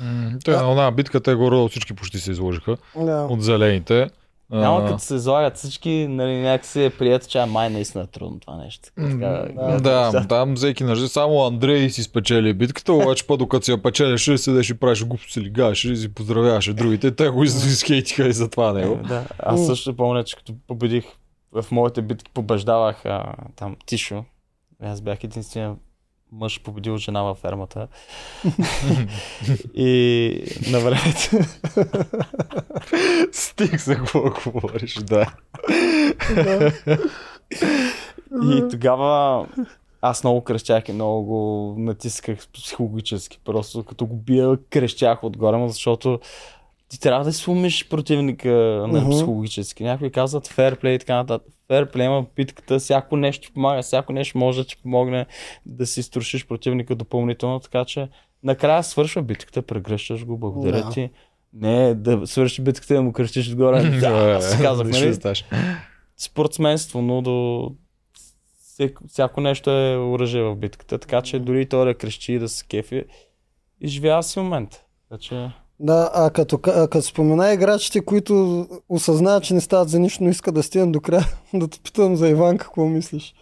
[0.00, 2.76] М, Той на една битката е горе, всички почти се изложиха.
[2.96, 3.26] Да.
[3.30, 4.10] От зелените.
[4.50, 8.40] А, Няма като се излагат всички, нали, някакси е прието, че май наистина е трудно
[8.40, 8.88] това нещо.
[8.96, 9.46] Така,
[9.80, 10.28] Да, нещата.
[10.28, 11.08] там взеки ножи.
[11.08, 15.40] Само Андрей си спечели битката, обаче път докато си я печелеше, седеш и правиш глупости,
[15.40, 17.10] лигаш и си поздравяваше другите.
[17.10, 18.94] Те го из- изхейтиха и за това него.
[18.94, 19.24] Е, да.
[19.38, 21.04] Аз също помня, че като победих
[21.52, 23.24] в моите битки, побеждавах а,
[23.56, 24.24] там Тишо.
[24.82, 25.74] Аз бях единствения
[26.32, 27.88] мъж победил жена във фермата.
[29.74, 31.30] и на времето.
[33.32, 35.34] Стих за какво говориш, да.
[38.44, 39.46] и тогава
[40.02, 43.40] аз много крещях и много го натисках психологически.
[43.44, 46.20] Просто като го бия, крещях отгоре, защото
[46.92, 48.48] ти трябва да сломиш противника
[48.88, 49.10] нали, Мгм.
[49.10, 49.84] психологически.
[49.84, 51.52] Някои казват ферплей и така нататък.
[51.66, 55.26] Ферплей има в битката, всяко нещо помага, всяко нещо може да ти помогне
[55.66, 58.08] да си струшиш противника допълнително, така че
[58.42, 60.90] накрая свършва битката, прегръщаш го, благодаря Да.
[60.90, 61.10] ти.
[61.52, 63.82] Не да свърши битката и да му крещиш отгоре.
[64.00, 65.18] да, си казах, нали?
[66.16, 67.68] спортсменство, но до
[69.08, 72.48] всяко нещо е оръжие в битката, така че дори и той да крещи и да
[72.48, 73.04] се кефи,
[73.80, 74.84] изживява си момент.
[75.08, 75.50] Така че...
[75.80, 80.30] Да, а като, а като спомена играчите, които осъзнават, че не стават за нищо, но
[80.30, 83.34] искат да стигнат до края, да те питам за Иван какво мислиш.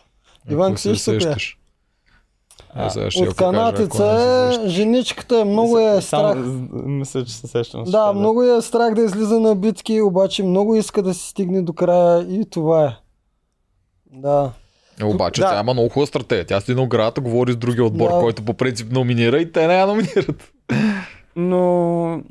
[0.50, 1.56] Иван, Ако се се сещаш.
[2.74, 6.32] А, я От канатица се е, женичката е много е страх.
[6.32, 7.84] Само, мисля, че се сещам.
[7.84, 11.72] Да, много е страх да излиза на битки, обаче много иска да си стигне до
[11.72, 12.90] края и това е.
[14.12, 14.52] Да.
[15.00, 15.50] Е, Обаче Да.
[15.50, 16.46] тя има много хубава стратегия.
[16.46, 18.18] Тя стои на оградата, говори с другия отбор, Да.
[18.20, 20.52] който по принцип номинира и те не я номинират.
[21.36, 22.22] Но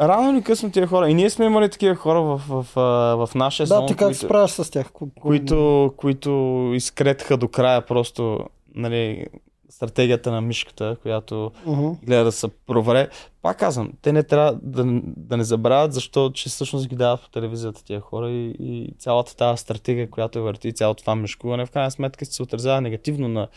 [0.00, 3.34] рано или късно тия хора, и ние сме имали такива хора в, в, в, в
[3.34, 4.90] нашия Да, ти как които, справяш с тях?
[4.92, 6.30] Ко- ко- които, които
[6.74, 8.40] изкретаха до края просто,
[8.74, 9.26] нали,
[9.70, 11.88] стратегията на мишката, която Мгм.
[12.02, 13.08] гледа да се провере.
[13.42, 14.84] Пак казвам, те не трябва да,
[15.16, 19.36] да не забравят, защо че всъщност ги дават по телевизията тия хора и, и цялата
[19.36, 23.48] тази стратегия, която е върти, цялото това мишкуване, в крайна сметка се отразява негативно на,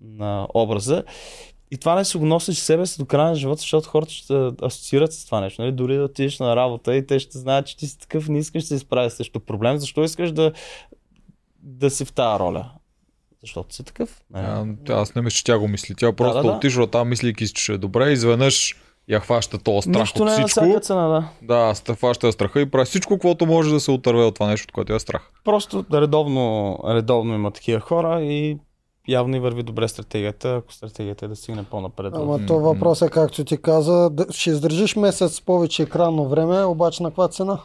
[0.00, 1.04] на образа.
[1.70, 4.50] И това не се го носиш себе си до края на живота, защото хората ще
[4.62, 5.62] асоциират с това нещо.
[5.62, 5.72] Нали?
[5.72, 8.62] Дори да отидеш на работа и те ще знаят, че ти си такъв, не искаш
[8.62, 9.78] да се изправиш срещу проблем.
[9.78, 10.52] Защо искаш да,
[11.62, 12.70] да си в тази роля?
[13.40, 14.20] Защото си такъв.
[14.30, 14.76] Нали?
[14.88, 15.94] А, аз не мисля, че тя го мисли.
[15.94, 16.56] Тя просто да, да.
[16.56, 18.76] отишла там, мислейки че е добре, изведнъж
[19.08, 20.80] я хваща този страх Нищо от не е всичко.
[20.80, 21.28] цена, да.
[21.42, 24.72] Да, хваща страха и прави всичко, което може да се отърве от това нещо, от
[24.72, 25.30] което е страх.
[25.44, 28.58] Просто редовно, редовно има такива хора и
[29.08, 32.12] явно и върви добре стратегията, ако стратегията е да стигне по-напред.
[32.16, 37.02] Ама то въпрос е, както ти каза, да- ще издържиш месец повече екранно време, обаче
[37.02, 37.58] на каква цена?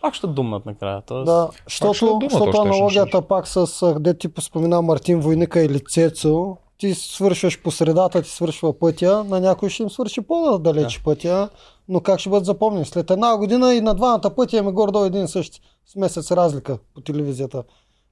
[0.00, 1.02] Пак ще думнат накрая.
[1.06, 5.80] Тоест, Да, защото, думат защото ще аналогията пак с, де ти спомена Мартин Войника или
[5.84, 11.48] Цецо, ти свършваш по средата, ти свършва пътя, на някой ще им свърши по-далеч пътя,
[11.88, 12.84] но как ще бъдат запомнени?
[12.86, 16.78] След една година и на двамата пътя имаме горе един и същи, с месец разлика
[16.94, 17.62] по телевизията.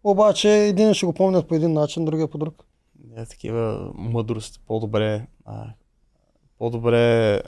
[0.04, 2.64] Обаче един ще го помнят по един начин, другия по друг.
[3.16, 4.60] Е такива мъдрости.
[4.66, 5.64] По-добре, а,
[6.58, 7.40] по-добре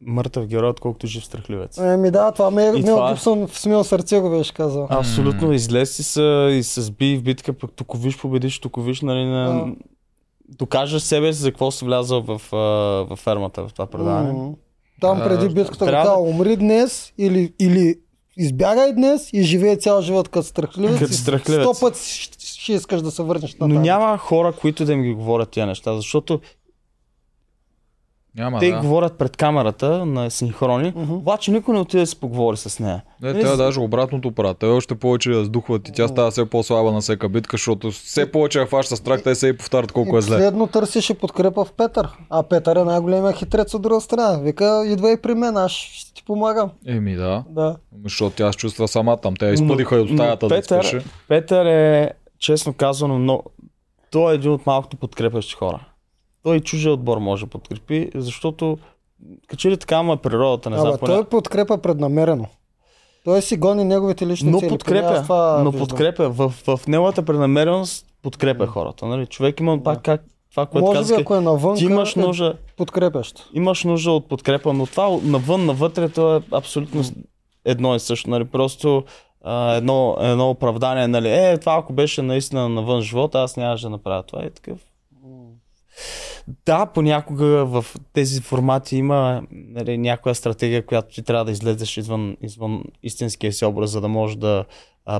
[0.00, 1.78] мъртъв герой, отколкото жив страхливец.
[1.78, 4.86] Еми да, това ме, Мел това- Гибсън в смил сърце го беше казал.
[4.90, 9.44] Абсолютно, излез си са и се сби в битка, пък туковиш победиш, туковиш, нали, на...
[9.48, 9.72] Да.
[10.48, 12.40] Докажеш себе си за какво си влязал в,
[13.10, 14.32] в фермата в това предаване.
[14.32, 14.52] М.
[15.00, 17.94] Там преди битката го трябва каза, умри днес или, или
[18.36, 20.98] избягай днес и живее цял живот като страхливец.
[20.98, 21.76] Като страхливец.
[21.76, 22.00] Сто пъти
[22.64, 25.66] ще, искаш да се върнеш на Но няма хора, които да им ги говорят тия
[25.66, 26.40] неща, защото
[28.36, 28.80] Няма, те да.
[28.80, 31.12] говорят пред камерата на синхрони, Мгм.
[31.12, 33.02] обаче никой не отиде да се поговори с нея.
[33.22, 34.58] Не, Нали, те с- даже обратното правят.
[34.58, 38.30] Те още повече я сдухват и тя става все по-слаба на всяка битка, защото все
[38.30, 40.36] повече я фаща страх, те се и повтарят колко и е зле.
[40.36, 42.08] последно търсеше подкрепа в Петър.
[42.30, 44.38] А Петър е най-големия хитрец от друга страна.
[44.38, 46.70] Вика, идвай и при мен, аз ще ти помагам.
[46.86, 47.76] Еми да, Да.
[48.04, 49.34] защото тя се чувства сама там.
[49.36, 51.04] Те изпъдиха и от стаята да Петър.
[51.28, 52.10] Петър е,
[52.44, 53.42] честно казано, но
[54.10, 55.80] той е един от малкото подкрепящи хора.
[56.42, 58.78] Той и чужия отбор може да подкрепи, защото
[59.46, 61.14] качи ли така му е природата, не знам поне.
[61.14, 62.46] той подкрепа преднамерено.
[63.24, 64.68] Той си гони неговите лични Но цели.
[64.68, 65.88] Подкрепя, това но виждам.
[65.88, 66.28] подкрепя.
[66.28, 69.06] В, в неговата преднамереност подкрепя хората.
[69.06, 69.26] Нали?
[69.26, 71.20] Човек има пак как това, което Може би казах.
[71.20, 73.50] ако е навън, Ти имаш е нужда, подкрепящ.
[73.54, 77.02] имаш нужда от подкрепа, но това навън, навътре, то е абсолютно
[77.64, 78.30] едно и също.
[78.30, 78.44] Нали?
[78.44, 79.04] Просто
[79.76, 81.30] едно, едно оправдание, нали?
[81.30, 84.44] Е, това ако беше наистина навън живота, аз нямаше да направя това.
[84.44, 84.78] И такъв.
[86.66, 92.36] Да, понякога в тези формати има нали, някоя стратегия, която ти трябва да излезеш извън,
[92.40, 94.64] извън истинския си образ, за да можеш да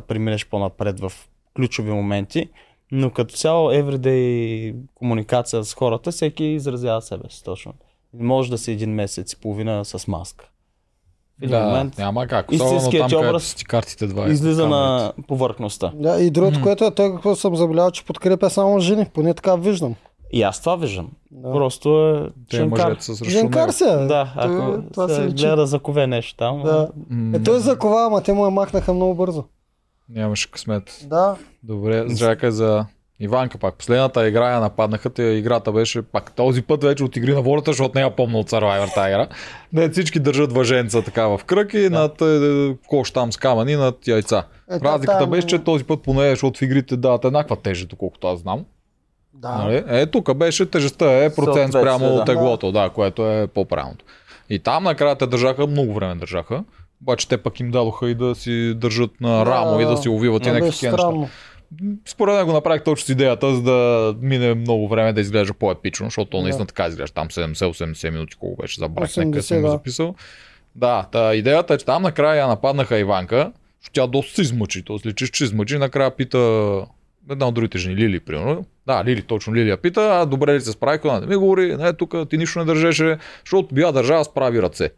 [0.09, 1.13] преминеш по-напред в
[1.57, 2.49] ключови моменти.
[2.93, 7.75] Но като цяло, everyday комуникация с хората, всеки изразява себе си точно.
[8.15, 10.49] Не може да си един месец и половина с маска.
[11.35, 12.47] В един Да, момент няма как.
[12.51, 14.29] Истинският там, образ картите два.
[14.29, 15.93] излиза на повърхността.
[15.95, 19.07] Да, и другото, което е, той какво съм забелязал, че подкрепя само жени.
[19.07, 19.95] Поне така виждам.
[20.33, 21.11] И аз това виждам.
[21.33, 21.53] Да.
[21.53, 22.89] Просто е Те Женкар
[23.61, 23.73] него.
[23.73, 23.85] се.
[23.85, 23.97] е.
[23.97, 25.35] Да, Той- ако това се се личи.
[25.37, 26.63] гледа да закове нещо там.
[26.63, 26.89] Да.
[27.11, 29.45] М, Е, той закова, ама те му я махнаха много бързо.
[30.09, 31.07] Нямаше късмет.
[31.07, 31.37] Да.
[31.63, 32.87] Добре, чакай за
[33.21, 33.75] Иванка пак.
[33.75, 37.71] Последната игра я нападнаха, те играта беше пак този път вече от игри на волята,
[37.71, 39.29] защото не я помня от Survivor тази игра.
[39.73, 44.09] Не, всички държат въженца така в кръг и над е, кош там с камъни над
[44.09, 44.45] яйца.
[44.73, 48.27] Е, Разликата там- беше, че този път поне, защото в игрите дават еднаква тежест, доколкото
[48.27, 48.65] аз знам.
[49.35, 49.59] Да.
[49.59, 49.85] Нали?
[49.89, 52.25] Е, тук беше тежестта е процент спрямо да.
[52.25, 54.05] теглото, да, което е по-правилното.
[54.51, 56.65] И там накрая те държаха, много време държаха.
[57.03, 60.43] Обаче те пък им дадоха и да си държат на рамо и да си увиват
[60.43, 61.33] и Да, някакви беше такива неща.
[62.07, 66.07] Според мен го направих точно с идеята, за да мине много време да изглежда по-епично,
[66.07, 66.43] защото то Да.
[66.43, 67.15] наистина така изглежда.
[67.15, 70.15] Там 70-80 минути, колко беше забрах, 80, някъде съм го записал.
[70.75, 74.83] Да, та, идеята е, че там накрая я нападнаха Иванка, защото тя доста се измъчи.
[74.83, 75.79] То личиш, че измъчи.
[75.79, 76.39] Накрая пита
[77.31, 78.65] една от другите жени, Лили, примерно.
[78.87, 81.21] Да, Лили, точно Лили я пита, а добре ли се справиха?
[81.21, 84.91] Не ми говори, не, тук ти нищо не държеше, защото била държава с прави ръце.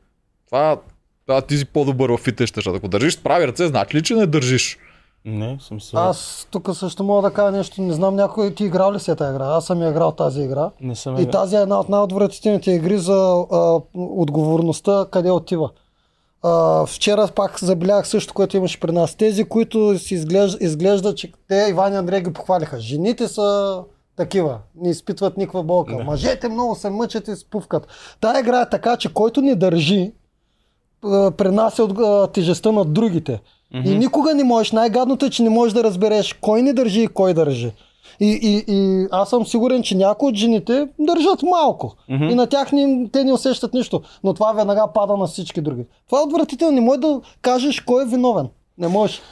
[0.46, 0.80] Това,
[1.26, 4.26] това ти си по-добър в фитеща, ако държиш с прави ръце, значи ли, че не
[4.26, 4.78] държиш?
[5.26, 6.08] Не, съм сигурен.
[6.08, 7.82] Аз тук също мога да кажа нещо.
[7.82, 9.44] Не знам някой ти играл ли си е тази игра.
[9.46, 10.70] Аз съм я играл тази игра.
[10.80, 11.30] Не съм И играл.
[11.30, 15.70] тази е една от най-отвратителните игри за а, отговорността къде отива.
[16.42, 19.14] А, вчера пак забелязах също, което имаше при нас.
[19.14, 22.80] Тези, които си изглежда, изглежда че те Иван и Андрей ги похвалиха.
[22.80, 23.80] Жените са
[24.16, 25.96] такива, не изпитват никаква болка.
[25.96, 26.04] Да.
[26.04, 27.86] Мъжете много се мъчат и спувкат.
[28.20, 30.12] Тая игра е така, че който не държи,
[31.36, 33.40] пренася от тежестта на другите.
[33.74, 37.08] И никога не можеш, най-гадното е, че не можеш да разбереш кой не държи и
[37.08, 37.72] кой държи.
[38.20, 41.94] И, и, и аз съм сигурен, че някои от жените държат малко.
[42.08, 42.24] Мгм.
[42.24, 44.02] И на тях не, те не усещат нищо.
[44.24, 45.84] Но това веднага пада на всички други.
[46.06, 46.72] Това е отвратително.
[46.72, 48.48] Не може да кажеш кой е виновен.
[48.78, 49.22] Не можеш.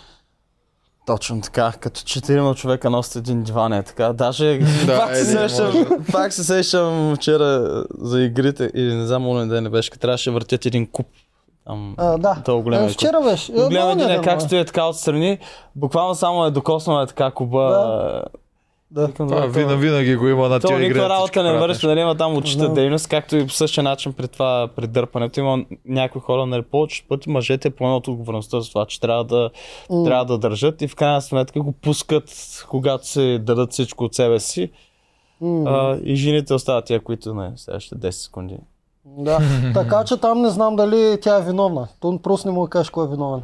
[1.06, 4.12] Точно така, като четирима човека носят един диван е така.
[4.12, 9.28] Даже Да, пак, се един сещам, пак се сещам вчера за игрите или не знам,
[9.28, 11.06] онен ден не беше, като трябваше да въртят един куп.
[11.66, 12.42] Там, А, да.
[12.44, 13.52] Толкова голям Е, е вчера беше.
[13.52, 15.38] Е, Гледам много един не е как стои така отстрани,
[15.76, 17.60] буквално само е докоснал е така куба.
[18.90, 19.06] Да.
[19.06, 20.88] Викам, Това добре, вина, винаги го има на тия игри.
[20.88, 22.74] никаква работа не върши, нали има там очита Да.
[22.74, 27.04] дейност, както и по същия начин при това при дърпането има някои хора, нали, повече
[27.08, 29.50] пъти мъжете поемат отговорността за това, че трябва да,
[29.90, 30.04] М.
[30.04, 32.24] трябва да държат и в крайна сметка го пускат,
[32.70, 34.70] когато се дадат всичко от себе си
[35.40, 35.64] М.
[35.66, 38.56] а, и жените остават тия, които не, следващите 10 секунди.
[39.18, 39.40] Да.
[39.74, 41.88] така че там не знам дали тя е виновна.
[42.00, 43.42] То просто не мога да кажеш кой е виновен.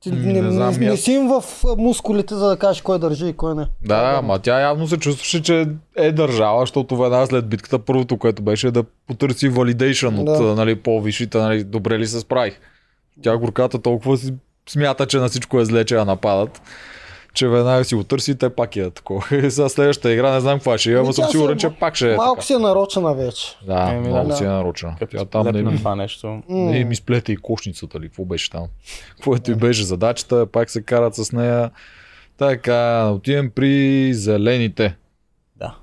[0.00, 1.44] Ти не, не знам, не, не си им в
[1.78, 3.66] мускулите, за да кажеш кой държи и кой не.
[3.84, 8.42] Да, ама тя явно се чувстваше, че е държала, защото веднага след битката първото, което
[8.42, 10.32] беше да потърси валидейшън от Да.
[10.32, 12.60] а, нали, по-висшите, нали, добре ли се справих.
[13.22, 14.34] Тя горката толкова си
[14.68, 16.62] смята, че на всичко е зле, че я нападат,
[17.38, 19.26] че веднага си го търси и те пак е такова.
[19.36, 21.70] И сега следващата игра не знам каква ще е, ама Ми, съм сигурен, си- че
[21.70, 22.46] пак ще е Малко така.
[22.46, 23.56] си е нарочена вече.
[23.66, 24.36] Да, Еми, много да.
[24.36, 24.96] си е нарочена.
[24.98, 26.42] Като Тя там не ми, това нещо.
[26.48, 28.66] Не ми сплете и кошницата ли, какво беше там.
[29.24, 31.70] Което и беше задачата, пак се карат с нея.
[32.38, 33.74] Така, отивам при
[34.14, 34.96] зелените.
[35.56, 35.74] Да.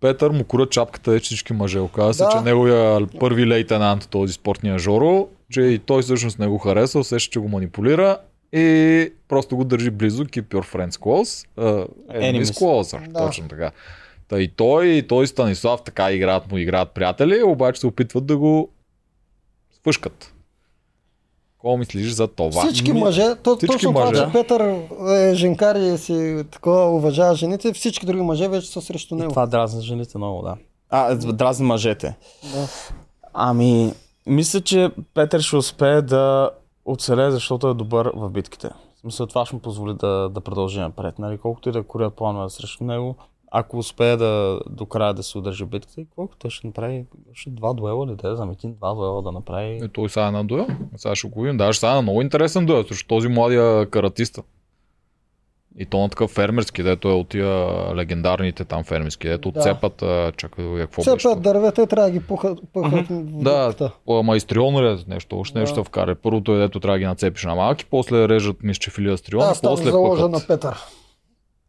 [0.00, 1.78] Петър му курат чапката, вече всички мъже.
[1.78, 2.30] Оказва се, Да.
[2.30, 7.32] че неговия първи лейтенант, този спортния Жоро, че и той всъщност не го харесва, усеща,
[7.32, 8.18] че го манипулира
[8.54, 13.26] и просто го държи близо, keep your friends close, uh, enemies closer, Да.
[13.26, 13.70] точно така.
[14.28, 18.26] Та и той, и той и Станислав така играят му, играят приятели, обаче се опитват
[18.26, 18.68] да го
[19.76, 20.34] спъшкат.
[21.52, 22.64] Какво мислиш за това?
[22.64, 24.12] Всички мъже, то, всички точно мъже.
[24.12, 24.80] това, че Петър
[25.10, 29.30] е женкар и си такова уважава жените, всички други мъже вече са срещу него.
[29.30, 30.56] Това дразни жените много, да.
[30.90, 32.16] А, дразни мъжете.
[32.54, 32.68] Да.
[33.34, 33.92] Ами,
[34.26, 36.50] мисля, че Петър ще успее да
[36.84, 38.68] оцелее, защото е добър в битките.
[38.68, 41.18] В смисъл, това ще му позволи да, да продължи напред.
[41.18, 41.38] Нали?
[41.38, 43.16] Колкото и да корят планове срещу него,
[43.56, 47.72] ако успее да, до края да се удържи битката, колко той ще направи, ще два
[47.72, 49.76] дуела ли да е, заметин два дуела да направи.
[49.76, 50.66] Е, той сега е на дуел.
[50.96, 51.56] Сега ще го видим.
[51.56, 54.42] Даже сега е на много интересен дуел, срещу този младия каратиста.
[55.78, 59.58] И то на такъв фермерски, дето е от тия легендарните там фермерски, дето Да.
[59.58, 61.28] отцепат, а, чакай, какво Все беше?
[61.28, 63.74] път дървета и трябва да ги пухат, пъхат в Да,
[64.36, 65.60] истрион ли нещо, още Да.
[65.60, 66.14] нещо да вкара.
[66.14, 69.42] Първото е дето трябва да ги нацепиш на малки, после режат мисля, че филия стрион,
[69.42, 70.32] там после заложа пъхат.
[70.32, 70.76] на Петър.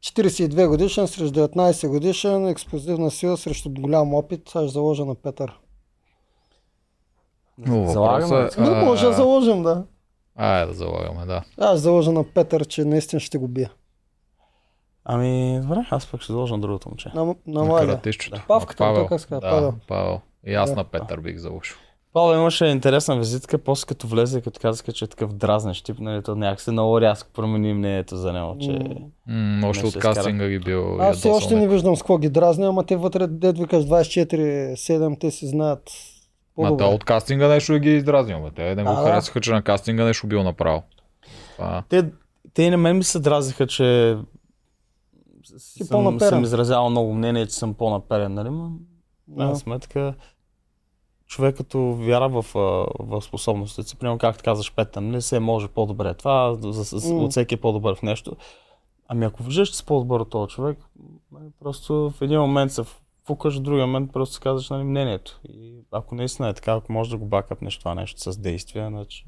[0.02, 4.42] 42 годишен срещу 19 годишен, експлозивна сила срещу голям опит.
[4.46, 5.54] Аз ще заложа на Петър.
[7.58, 8.36] Но Залагаме.
[8.36, 9.84] въпросът е, Не може да заложим, да.
[10.36, 11.42] Айде да залагаме, да.
[11.58, 13.72] Аз ще заложа на Петър, че наистина ще го бия.
[15.06, 17.12] Ами, добре, аз пък ще заложа на другото момче.
[17.16, 17.88] На, на младия.
[17.90, 18.42] каратището.
[18.48, 19.08] Павката, Павел.
[19.08, 19.74] казва, Да, Павел.
[19.88, 20.22] Павел.
[20.48, 20.76] И аз Да.
[20.76, 21.76] на Петър бих заложил.
[22.14, 26.24] Павел имаше интересна визитка, после като влезе, като казаха, че е такъв дразнещ тип, нали,
[26.24, 28.80] то някакси много рязко промени мнението за него, че...
[29.28, 32.68] М, още от кастинга ги бил Аз все още не виждам с какво ги дразня,
[32.68, 35.92] ама те вътре, дед викаш 24-7, те си знаят
[36.58, 38.40] Ма те от кастинга нещо е ги издразнил.
[38.40, 38.50] Бе.
[38.52, 39.04] Те не го А, да.
[39.04, 40.82] харесаха, че на кастинга нещо бил направил.
[41.90, 42.06] Те,
[42.54, 44.18] те и на мен ми се дразиха, че
[45.58, 46.30] съм, по-наперен.
[46.30, 48.50] съм изразявал много мнение, че съм по-наперен, нали?
[49.36, 49.60] Крайна Да.
[49.60, 50.16] сметка,
[51.28, 52.46] човек като вяра в,
[53.00, 56.14] в способностите си, примерно както казаш Петър, не се може по-добре.
[56.14, 57.24] Това за, за, М.
[57.24, 58.36] от всеки е по-добър в нещо.
[59.08, 60.78] Ами ако виждаш, че си по-добър от този човек,
[61.32, 62.84] нали, просто в един момент се
[63.26, 65.40] фукаш, в другия момент просто си казваш нали, мнението.
[65.50, 69.26] И ако наистина е така, ако можеш да го бакъпнеш това нещо с действия, значи...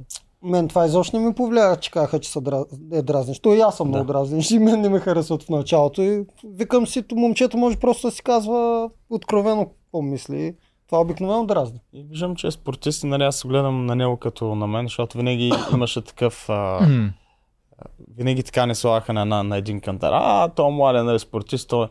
[0.47, 2.65] Мен това изобщо не ми повлия, че казаха, че са дра...
[2.93, 3.39] е дразниш.
[3.39, 3.89] То и аз съм Да.
[3.89, 6.01] много дразниш и мен не ме харесват в началото.
[6.01, 10.55] И викам си, то момчето може просто да си казва откровено какво мисли.
[10.87, 11.79] Това обикновено дразни.
[11.93, 14.85] И виждам, че е спортист и нали, аз се гледам на него като на мен,
[14.85, 16.49] защото винаги имаше такъв...
[16.49, 16.87] А,
[18.17, 20.11] винаги така не слагаха на, на, на един кантар.
[20.13, 21.87] А, то младен нали, спортист, той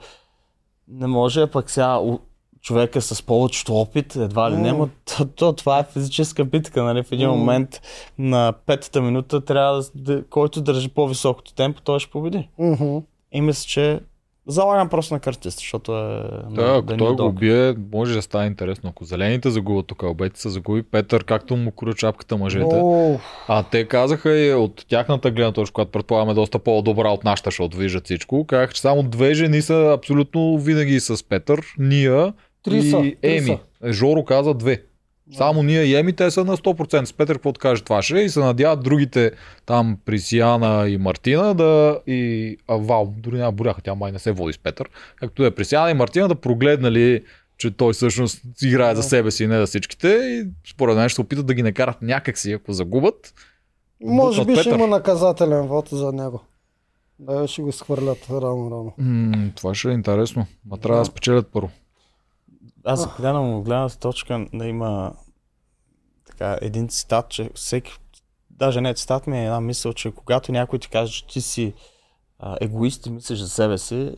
[0.88, 2.18] не може, пък сега у-
[2.66, 4.78] човека с повечето опит, едва ли не, М.
[4.78, 7.02] но то, то, това е физическа битка, нали?
[7.02, 7.36] В един М.
[7.36, 7.80] момент
[8.18, 12.48] на петата минута трябва да, който държи по-високото темпо, той ще победи.
[12.58, 12.96] Мгм.
[13.32, 14.00] И мисля, че
[14.48, 16.22] залагам просто на картист, защото е...
[16.50, 18.90] Да, на- ако той го убие, може да стане интересно.
[18.90, 22.66] Ако зелените загубят тук, обете се загуби Петър, както му кура чапката мъжете.
[22.72, 27.24] О, А те казаха и от тяхната гледна точка, която предполагаме е доста по-добра от
[27.24, 32.32] нашата, защото виждат всичко, казаха, че само две жени са абсолютно винаги с Петър, Ния
[32.70, 33.58] Три и са, три Еми.
[33.84, 34.82] Жоро каза две.
[35.36, 37.04] Само ние и Еми, те са на 100%.
[37.04, 38.22] С Петър, каквото каже, това ще е.
[38.22, 39.32] И се надяват другите
[39.66, 44.32] там, Присияна и Мартина, да и а, Вал, дори няма буряха, тя май не се
[44.32, 44.88] води с Петър.
[45.16, 47.22] Както е Присияна и Мартина да прогледнали
[47.58, 51.20] че той всъщност играе за себе си и не за всичките и според мен ще
[51.20, 53.34] опитат да ги накарат някакси, ако загубят.
[54.04, 56.40] Може би ще има наказателен вод за него.
[57.18, 58.92] Да, ще го схвърлят рано-рано.
[59.54, 60.46] Това ще е интересно.
[60.66, 61.70] Ма трябва да спечелят първо.
[62.86, 65.12] Аз ако гледам от гледната точка да има
[66.26, 67.92] така, един цитат, че всеки,
[68.50, 71.74] даже не цитат ми е една мисъл, че когато някой ти каже, че ти си
[72.38, 74.12] а, егоист и мислиш за себе си,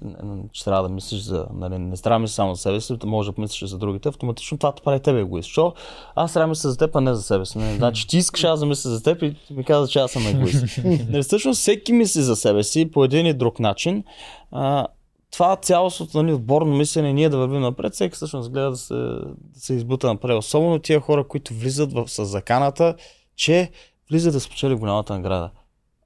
[0.52, 3.32] че трябва да мислиш за, нали, не трябва да мислиш само за себе си, може
[3.32, 5.48] да мислиш за другите, автоматично това те прави тебе егоист.
[5.48, 5.74] Що?
[6.14, 7.58] Аз трябва да мисля за теб, а не за себе си.
[7.58, 7.76] Нали?
[7.76, 10.26] Значи ти искаш аз да мисля за теб и ти ми каза, че аз съм
[10.26, 10.64] егоист.
[10.84, 14.04] нали, всъщност всеки мисли за себе си по един и друг начин.
[14.52, 14.86] А,
[15.32, 19.60] това цялостното нали, отборно мислене, ние да вървим напред, всеки всъщност гледа да се, да
[19.60, 20.38] се избута напред.
[20.38, 22.94] Особено тия хора, които влизат в, с заканата,
[23.36, 23.70] че
[24.10, 25.50] влизат да спечели голямата награда.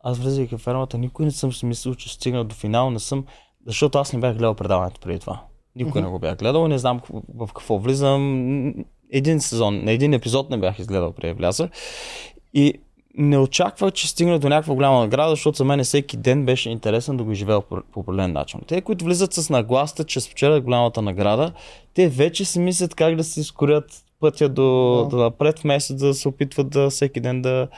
[0.04, 3.24] Аз влизайки в фермата, никой не съм си мислил, че стигна до финал, не съм,
[3.66, 5.42] защото аз не бях гледал предаването преди това.
[5.76, 7.00] Никой не го бях гледал, не знам
[7.34, 8.74] в какво влизам.
[9.14, 11.68] Един сезон, на един епизод не бях изгледал преди вляза.
[12.54, 12.74] И
[13.18, 17.16] не очаквах, че стигна до някаква голяма награда, защото за мен всеки ден беше интересен
[17.16, 18.60] да го живея по, по определен начин.
[18.66, 21.52] Те, които влизат с нагласта, че спечелят голямата награда,
[21.94, 25.16] те вече си мислят как да си изкорят пътя до, Да.
[25.16, 27.68] до напред, вместо да се опитват да всеки ден да...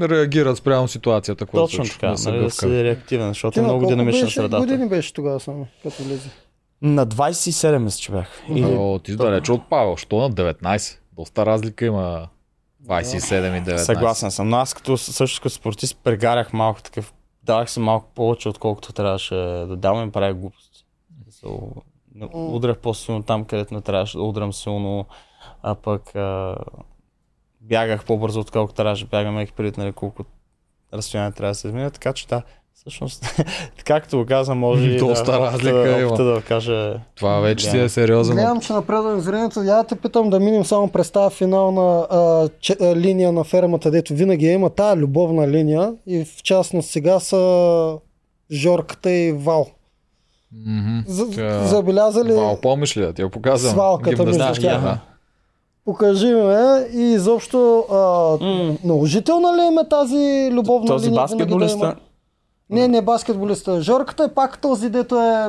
[0.00, 3.68] Реагират спрямо ситуацията, която Точно така, да нали, да си реактивен, защото Ти е на
[3.68, 4.58] много динамична средата.
[4.58, 6.28] години беше тогава само, като влезе?
[6.82, 8.42] На 27 мисля, че бях.
[8.50, 8.64] Или...
[8.64, 9.96] О, ти си далече от Павел.
[9.96, 10.98] Що на 19?
[11.12, 12.28] Доста разлика има
[12.86, 13.76] 27 и 19.
[13.76, 18.48] Съгласен съм, но аз като, също като спортист прегарях малко такъв, давах се малко повече,
[18.48, 20.84] отколкото трябваше да давам и правя глупости.
[21.30, 21.82] So,
[22.32, 25.06] удрях по-силно там, където не трябваше да удрям силно,
[25.62, 26.56] а пък а,
[27.60, 30.24] бягах по-бързо, отколкото трябваше да бягам, преди нали, колко
[30.92, 32.42] разстояние трябва да се измина, така че да,
[32.76, 33.24] всъщност,
[33.84, 36.16] както го каза, може и Доста да, разлика опита, има.
[36.24, 37.88] да каже Това вече си е Да.
[37.88, 38.34] сериозен.
[38.34, 39.62] Гледам, че напредвам с времето.
[39.62, 43.90] Я те питам да минем само през тази финална а, че, а, линия на фермата,
[43.90, 47.92] дето винаги има тази любовна линия и в частност сега са
[48.52, 49.66] Жорката и Вал.
[51.06, 53.72] За, Тя- Забелязали, Вау, помниш ли да ти я показвам?
[53.72, 54.80] Свалката между тях.
[54.82, 54.98] да.
[55.84, 56.54] покажи ми
[56.94, 57.96] и изобщо а,
[58.44, 58.76] М.
[58.84, 61.16] наложителна ли им е тази любовна този линия?
[61.16, 61.96] да баскетболиста.
[62.70, 63.80] Не, не баскетболиста.
[63.80, 65.48] Жорката е пак този, дето е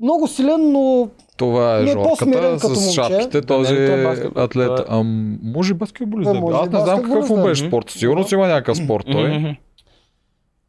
[0.00, 2.92] много силен, но Това е Не, по-смирен жорката като с момче.
[2.94, 4.78] шапките, този Да, не, е атлет.
[4.78, 6.54] Е- Ам, може и баскетболист Да, да, е.
[6.54, 7.68] Аз не знам какъв му да беше е.
[7.68, 7.90] спорт.
[7.90, 9.56] Сигурно си има някакъв спорт той.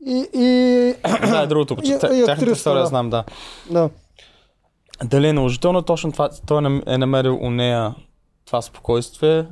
[0.02, 1.76] И, и Да, е другото.
[1.76, 2.88] Тя- Тяхната история да.
[2.88, 3.24] знам, да.
[3.72, 3.90] да.
[5.04, 7.96] Дали е наложително точно това, той не- е намерил у нея
[8.46, 9.46] това спокойствие,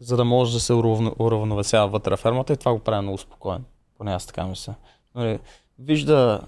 [0.00, 3.18] за да може да се уравно- уравновесява вътре в фермата и това го прави много
[3.18, 3.64] спокоен.
[3.98, 4.74] Поне аз така мисля.
[5.16, 5.38] Нали,
[5.78, 6.40] вижда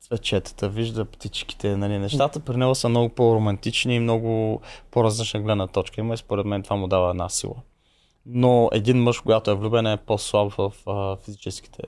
[0.00, 4.60] цветчетата, вижда птичките, нали, нещата при него са много по-романтични и много
[4.90, 6.00] по-различна гледна точка.
[6.00, 7.54] Има и според мен това му дава една сила.
[8.26, 11.82] Но един мъж, когато е влюбен, е по-слаб в а, физическите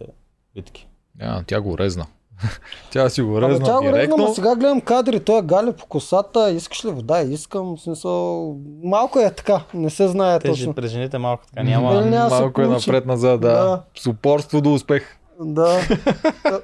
[0.55, 0.89] битки.
[1.21, 2.07] А, тя го резна.
[2.91, 5.73] тя си го Абе, резна тя го резна, но сега гледам кадри, той е галя
[5.73, 7.21] по косата, искаш ли вода?
[7.21, 10.75] Искам, в смисъл, малко е така, не се знае Те точно.
[10.75, 11.95] при жените малко така няма.
[11.95, 13.53] няма да се Малко е напред-назад, да.
[13.53, 13.83] Да.
[13.97, 15.19] С упорство до успех.
[15.41, 15.81] Да.
[16.43, 16.61] Та-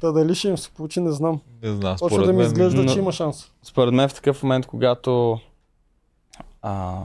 [0.00, 1.40] Та дали ще им се получи, не знам.
[1.62, 2.46] Не знам, Точно според да ми мен.
[2.46, 3.50] изглежда, но- че има шанс.
[3.62, 5.38] Според мен в такъв момент, когато
[6.62, 6.98] а,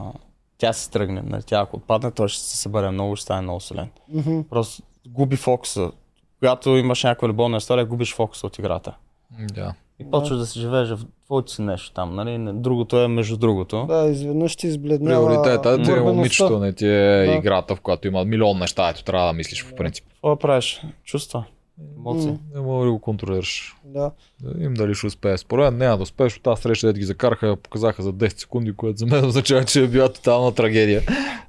[0.58, 3.60] тя се тръгне, нали, тя ако отпадне, той ще се събере много, ще стане много
[3.60, 3.90] силен.
[4.08, 4.40] Мгм.
[4.42, 5.90] Просто губи фокуса.
[6.38, 8.96] Когато имаш някаква любовна история, губиш фокуса от играта.
[9.54, 9.74] Да.
[10.02, 12.14] И почваш да си живееш в твоето си нещо там.
[12.14, 12.52] Нали?
[12.52, 13.84] Другото е между другото.
[13.86, 16.12] Да, изведнъж ти избледнява Приоритета ти е борбеността.
[16.12, 17.32] момичето, не ти е Да.
[17.32, 20.04] играта, в която има милион неща, ето трябва да мислиш по принцип.
[20.08, 20.82] Какво да правиш?
[21.04, 21.44] Чувства.
[21.98, 22.32] Емоции.
[22.54, 23.76] Не мога да го контролираш.
[23.84, 24.10] Да.
[24.40, 25.38] Да им дали ще успее.
[25.38, 28.72] Според мен няма да успееш, от тази среща, дето ги закараха, показаха за 10 секунди,
[28.72, 31.02] което за мен означава, че е била тотална трагедия.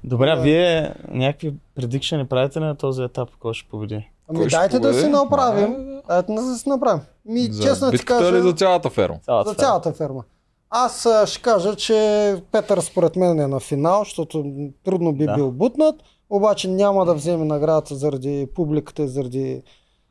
[0.04, 0.36] Добре, Да.
[0.36, 4.08] вие някакви предикшени правите ли на този етап, кой ще победи?
[4.28, 5.72] Ами дайте да си направим.
[5.86, 6.02] Да.
[6.08, 7.00] Дайте да си направим.
[7.24, 9.18] Ми, За честно ти кажа, или за цялата ферма?
[9.24, 10.22] Цялата за цялата ферма.
[10.70, 14.44] Аз ще кажа, че Петър според мен е на финал, защото
[14.84, 15.34] трудно би Да.
[15.34, 15.94] бил бутнат,
[16.30, 19.62] обаче няма да вземе наградата заради публиката и заради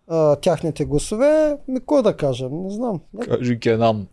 [0.07, 1.57] а, тяхните гласове.
[1.67, 2.47] Ми кой да кажа?
[2.51, 2.99] Не знам.
[3.21, 4.07] Кажи Кенан.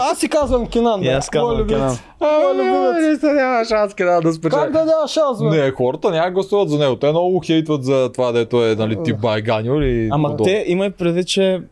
[0.00, 1.02] Аз си казвам Кинан.
[1.02, 1.10] И да.
[1.10, 1.66] аз казвам.
[1.66, 1.96] Кенан.
[2.20, 3.22] Моя любимец.
[3.22, 4.60] не, няма шанс Кенан да спечели.
[4.60, 5.48] Как да няма шанс, бе?
[5.48, 6.96] Не, хората няма гласуват за него.
[6.96, 10.08] Те много хейтват за това, дето е нали, тип байганю или...
[10.12, 11.62] Ама те има и предвид, че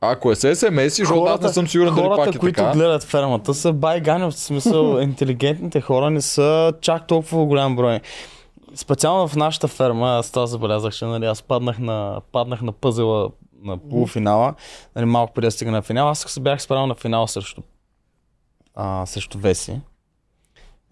[0.00, 2.72] Ако е с SMS, защото аз не съм сигурен дали хората, пак е които така.
[2.72, 8.00] гледат фермата са байгани, в смисъл интелигентните хора не са чак толкова голям брой.
[8.74, 13.30] Специално в нашата ферма, аз това забелязах, че нали, аз паднах на, паднах на пъзела
[13.62, 14.54] на полуфинала,
[14.96, 16.08] нали, малко преди да стигна на финал.
[16.08, 17.62] Аз се бях справил на финал срещу,
[18.74, 19.80] а, срещу Веси.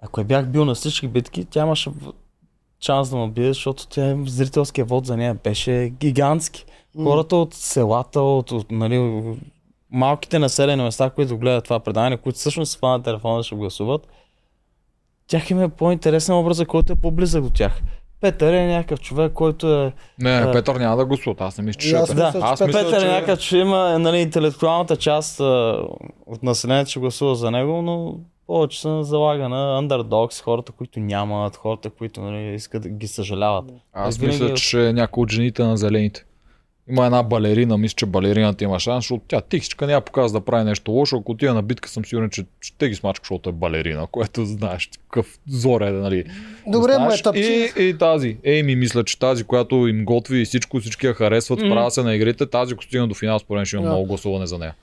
[0.03, 1.91] Ако я бях бил на всички битки, тя имаше
[2.81, 6.65] шанс да ме бие, защото тя, зрителския вод за нея беше гигантски.
[7.03, 9.23] Хората от селата, от, от нали,
[9.91, 14.09] малките населени места, които гледат това предаване, които всъщност спа на телефона да ще гласуват,
[15.31, 17.83] тях им е по-интересен образа, който е по-близък до тях.
[18.21, 19.93] Петър е някакъв човек, който е...
[20.19, 20.53] Не, Да.
[20.53, 21.37] Петър няма да гласува.
[21.39, 23.07] Аз не мисля, че е аз мисля, че Аз Петър мисля, Петър е че...
[23.07, 25.79] някакъв, че има нали, интелектуалната част а,
[26.27, 28.15] от населението, ще гласува за него, но
[28.47, 33.65] повече се залага на андердогс, хората, които нямат, хората, които нали, искат да ги съжаляват.
[33.93, 36.25] Аз Винаги мисля, е- че ще е някой от жените на зелените.
[36.91, 40.65] Има една балерина, мисля, че балерината има шанс, защото тя тихичка няма показва да прави
[40.65, 41.17] нещо лошо.
[41.17, 44.91] Ако отида на битка, съм сигурен, че ще ги смачка, защото е балерина, което знаеш,
[45.03, 46.25] какъв зор е, нали.
[46.67, 47.25] Добре, знаеш.
[47.25, 47.33] ме.
[47.35, 51.59] И, и тази, Ейми, мисля, че тази, която им готви и всичко, всички я харесват,
[51.59, 51.69] Мгм.
[51.69, 53.91] справя се на игрите, тази, ако стигна до финал, според мен ще има Да.
[53.91, 54.75] много гласуване за нея.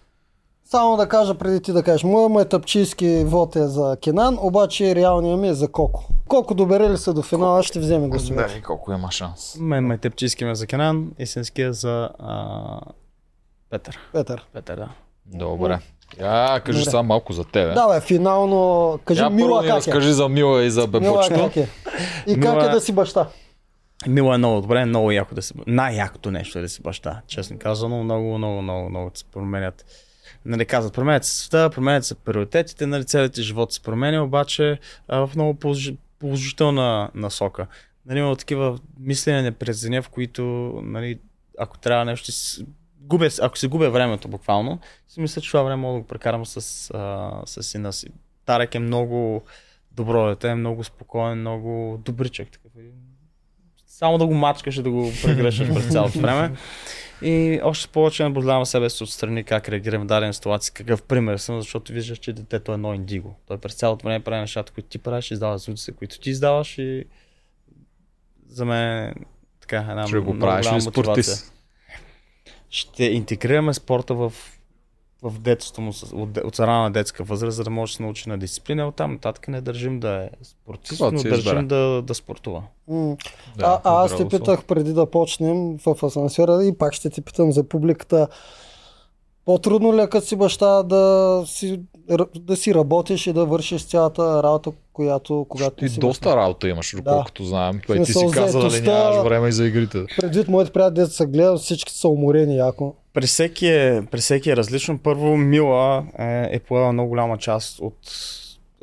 [0.69, 5.39] Само да кажа преди ти да кажеш, моя майтъпчийски вод е за Кенан, обаче реалният
[5.39, 6.03] ми е за Коко.
[6.27, 8.55] Колко добере ли са до финала, ще вземе гласовете.
[8.55, 9.55] Не, колко има шанс.
[9.59, 12.79] Мен ме тепчиски ме за Кенан, истинския за а,
[13.69, 13.99] Петър.
[14.13, 14.45] Петър.
[14.53, 14.89] Петър, да.
[15.25, 15.79] Добре.
[16.19, 16.91] Я, кажи Добре.
[16.91, 17.73] само малко за тебе.
[17.73, 19.75] Да, бе, финално, кажи Я Мила как е.
[19.75, 21.35] разкажи за Мила и за Мила Бебочето.
[21.35, 21.69] как е.
[22.27, 23.27] И как Мила- е да си баща.
[24.07, 25.53] Мило е много добре, много яко да си...
[25.67, 27.21] Най-якото нещо е да си баща.
[27.27, 29.85] Честно казано, много, много, много, много се променят.
[30.47, 35.27] Нали казват, променят се света, променят се приоритетите, нали целият живот се променя, обаче а,
[35.27, 37.67] в много положи- положителна насока.
[38.05, 40.43] Нали, има такива мислене през деня, в които,
[40.83, 41.19] нали,
[41.59, 42.31] ако трябва нещо,
[42.99, 46.45] губя, ако се губя времето буквално, си мисля, че това време мога да го прекарам
[46.45, 48.07] с, а, с сина си.
[48.45, 49.41] Тарек е много
[49.91, 52.49] добро дете, е много спокоен, много добричък.
[52.49, 52.71] Такъв.
[53.87, 56.55] само да го мачкаш и да го прегръщаш през цялото време.
[57.21, 61.61] И още повече наблюдавам себе си отстрани как реагирам в дадена ситуация, какъв пример съм,
[61.61, 63.35] защото виждаш, че детето е едно индиго.
[63.47, 67.05] Той през цялото време прави нещата, които ти правиш, издава звуците, които ти издаваш и
[68.47, 69.13] за мен е
[69.61, 71.03] така една Ще го правиш ли мотивация.
[71.03, 71.53] спортист?
[72.69, 74.33] Ще интегрираме спорта в
[75.21, 78.37] в детството му от, от рана детска възраст, за да може да се научи на
[78.37, 78.87] дисциплина.
[78.87, 82.63] Оттам нататък не държим да е спортист, Каквото но държим да, да спортува.
[82.87, 83.17] М.
[83.57, 87.21] Да, а, а аз те питах преди да почнем в асансьора и пак ще те
[87.21, 88.27] питам за публиката.
[89.47, 91.79] По-трудно ли е като си баща да си,
[92.35, 96.95] да си работиш и да вършиш цялата работа, която когато Ти си доста работа имаш,
[96.95, 97.81] доколкото знаем.
[97.87, 99.99] Той ти си каза да заетостта- нямаш време и за игрите.
[100.01, 100.21] баща?
[100.21, 102.95] Предвид моите приятели, да са гледат, всички са уморени яко.
[103.13, 104.97] При всеки, е, при всеки е различно.
[104.97, 107.97] Първо, Мила е, е поела много голяма част от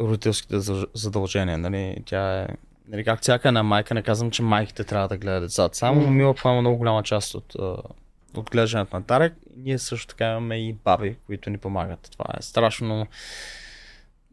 [0.01, 0.57] родителските
[0.95, 1.59] задължения.
[1.59, 1.97] Нали?
[2.07, 2.47] Тя е,
[2.89, 5.77] нали, как всяка една майка, не казвам, че майките трябва да гледат децата.
[5.79, 6.11] Само.
[6.11, 7.57] Мила поема много голяма част от,
[8.37, 9.35] а, от глеждането на Тарек.
[9.57, 12.09] Ние също така имаме и баби, които ни помагат.
[12.13, 13.07] Това е страшно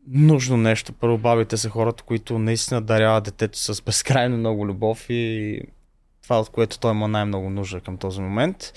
[0.07, 0.93] нужно нещо.
[0.93, 5.61] Първо, бабите са хората, които наистина даряват детето с безкрайно много любов и
[6.23, 8.73] това, от което той има най-много нужда към този момент.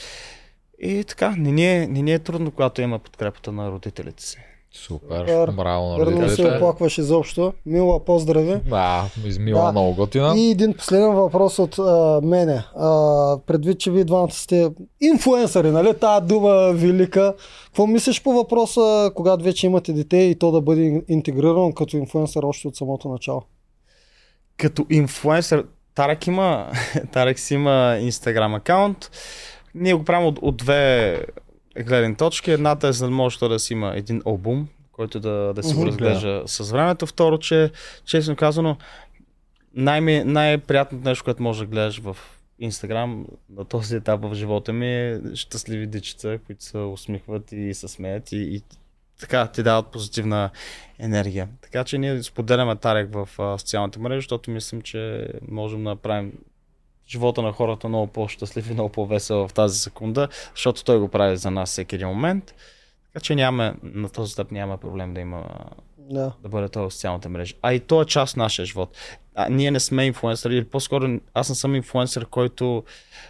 [0.78, 4.38] И така, не ни е, не ни е трудно, когато има подкрепата на родителите си.
[4.76, 5.50] Супер, Супер.
[5.50, 6.56] браво на Верно се родителите.
[6.56, 7.52] оплакваш изобщо.
[7.66, 8.60] Мила, поздрави.
[8.66, 9.72] Да, измила Да.
[9.72, 10.34] много готина.
[10.36, 12.64] И един последен въпрос от а, мене.
[12.76, 12.88] А,
[13.38, 14.70] предвид, че вие двамата сте
[15.00, 15.94] инфуенсъри, нали?
[15.94, 17.34] Тая дума велика.
[17.64, 22.42] Какво мислиш по въпроса, когато вече имате дете и то да бъде интегрирано като инфуенсър
[22.42, 23.42] още от самото начало?
[24.56, 25.64] Като инфлуенсър,
[25.94, 26.70] Тарек има,
[27.12, 29.10] Тарек си има инстаграм акаунт.
[29.74, 31.18] Ние го правим от, от две
[31.82, 32.50] гледни точки.
[32.50, 35.86] Едната е за да може да си има един албум, който да, да си го
[35.86, 37.06] разглежда с времето.
[37.06, 37.70] Второ, че
[38.04, 38.76] честно казано,
[39.74, 42.16] най- най-приятното нещо, което може да гледаш в
[42.58, 47.88] Инстаграм на този етап в живота ми е щастливи дечица, които се усмихват и се
[47.88, 48.62] смеят и, и
[49.20, 50.50] така ти дават позитивна
[50.98, 51.48] енергия.
[51.60, 56.32] Така че ние споделяме Тарек в а, социалните мрежи, защото мислим, че можем да направим
[57.08, 61.36] живота на хората много по-щастлив и много по-весел в тази секунда, защото той го прави
[61.36, 62.54] за нас всеки един момент.
[63.12, 65.44] Така че нямаме, на този етап няма проблем да има
[66.10, 66.32] Да.
[66.42, 67.54] да бъде това в социалната мрежа.
[67.62, 68.96] А и то е част от нашия живот.
[69.34, 72.84] А, ние не сме инфлуенсъри, или по-скоро аз не съм инфлуенсър, който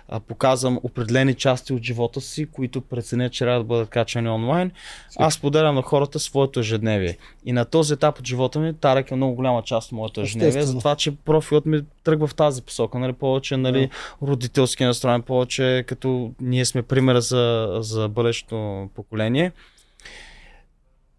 [0.09, 4.70] а, показвам определени части от живота си, които преценя, че трябва да бъдат качани онлайн.
[5.18, 7.18] Аз поделям на хората своето ежедневие.
[7.45, 10.49] И на този етап от живота ми Тарек е много голяма част от моето ежедневие,
[10.49, 10.81] Естествено.
[10.81, 13.91] затова, че профилът ми тръгва в тази посока, нали, повече нали,
[14.22, 19.53] родителски настроен, повече като ние сме примера за, за бъдещото поколение.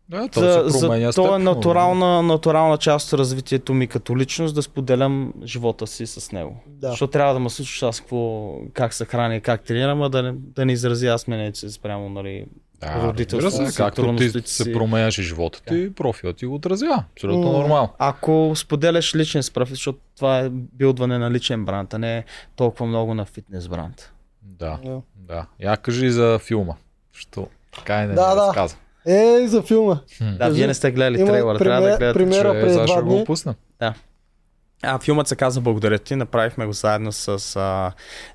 [0.09, 1.39] Да, то За, се променя за, то е степенно.
[1.45, 6.57] натурална, натурална част от развитието ми като личност да споделям живота си с него.
[6.67, 6.89] Да.
[6.89, 10.31] Защото трябва да ме слушаш аз какво, как се храня, как тренирам, а да не,
[10.35, 12.45] да не изрази аз си спрямо нали,
[12.79, 14.73] Да, родителството си, както ти се си.
[14.73, 17.03] променяш живота ти, профилът ти го отразява.
[17.13, 17.89] Абсолютно нормално.
[17.99, 22.23] Ако споделяш личен профил, защото това е билдване на личен бранд, а не
[22.55, 24.11] толкова много на фитнес бранд.
[24.41, 25.01] Да, Да.
[25.15, 25.45] да.
[25.59, 26.73] Я кажи за филма.
[27.13, 27.47] Що?
[27.75, 28.47] Така и не Да, да.
[28.47, 28.75] разказа.
[29.05, 29.99] Е, за филма.
[30.21, 32.19] Да, вие не сте гледали Има трейлера, трябва да гледате.
[32.19, 33.17] премиера Че, преди сега два ще дни.
[33.17, 33.55] го пусна.
[34.81, 36.15] А, филмът се казва Благодаря ти.
[36.15, 37.91] Направихме го заедно с а,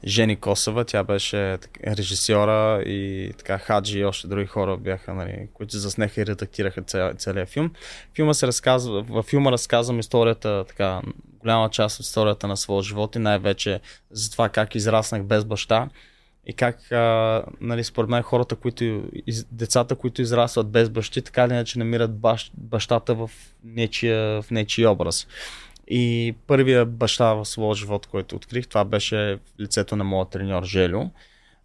[0.07, 0.85] Жени Косова.
[0.85, 6.27] Тя беше режисьора и така Хаджи и още други хора бяха, нали, които заснеха и
[6.27, 7.71] редактираха ця, целият филм.
[8.17, 11.01] Филма се разказва, във филма разказвам историята, така,
[11.41, 15.89] голяма част от историята на своя живот и най-вече за това как израснах без баща
[16.47, 21.45] и как, а, нали, според мен хората, които, из, децата, които израстват без бащи, така
[21.45, 23.31] или иначе намират бащ, бащата в
[23.65, 25.27] нечия, в нечия образ.
[25.89, 31.11] И първия баща в своя живот, който открих, това беше лицето на моят треньор Желю,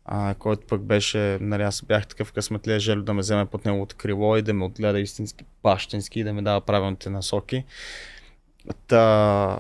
[0.06, 3.96] а, който пък беше, нали, аз бях такъв късметлия Желю да ме вземе под неговото
[3.96, 7.64] крило и да ме отгледа истински бащински и да ми дава правилните насоки.
[8.88, 9.60] Та...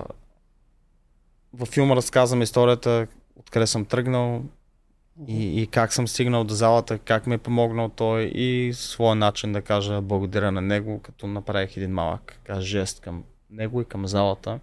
[1.54, 4.44] Във филма разказвам историята, откъде съм тръгнал
[5.28, 9.52] и, и как съм стигнал до залата, как ми е помогнал той и своя начин
[9.54, 14.60] да кажа благодаря на него, като направих един малък жест към него и към залата.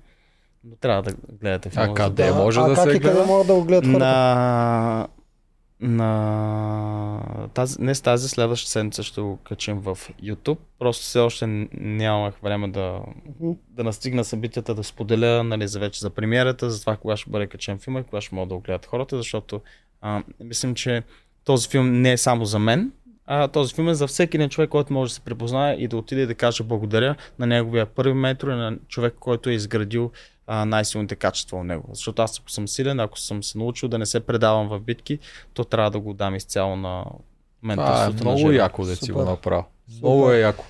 [0.65, 1.87] Но трябва да гледате филма.
[1.91, 3.27] А къде да- може а да как се и къде гледа?
[3.27, 3.99] могат да го гледат хората?
[3.99, 5.09] на,
[5.83, 10.59] на тази, днес тази следваща седмица ще го качим в YouTube.
[10.79, 13.01] Просто все още нямах време да,
[13.69, 17.47] да настигна събитията, да споделя нали, за вече за премиерата, за това кога ще бъде
[17.47, 19.61] качен филма и кога ще могат да го гледат хората, защото
[20.01, 21.03] а, мислим, че
[21.45, 22.93] този филм не е само за мен,
[23.35, 25.97] а този филм е за всеки един човек, който може да се препознае и да
[25.97, 30.11] отиде и да каже благодаря на неговия първи метро и на човек, който е изградил
[30.47, 31.89] а, най-силните качества от него.
[31.93, 35.19] Защото аз ако съм силен, ако съм се научил да не се предавам в битки,
[35.55, 38.53] то трябва да го дам изцяло на е менторството на много Желю.
[38.53, 39.65] яко да си го направил.
[40.03, 40.65] Много е яко.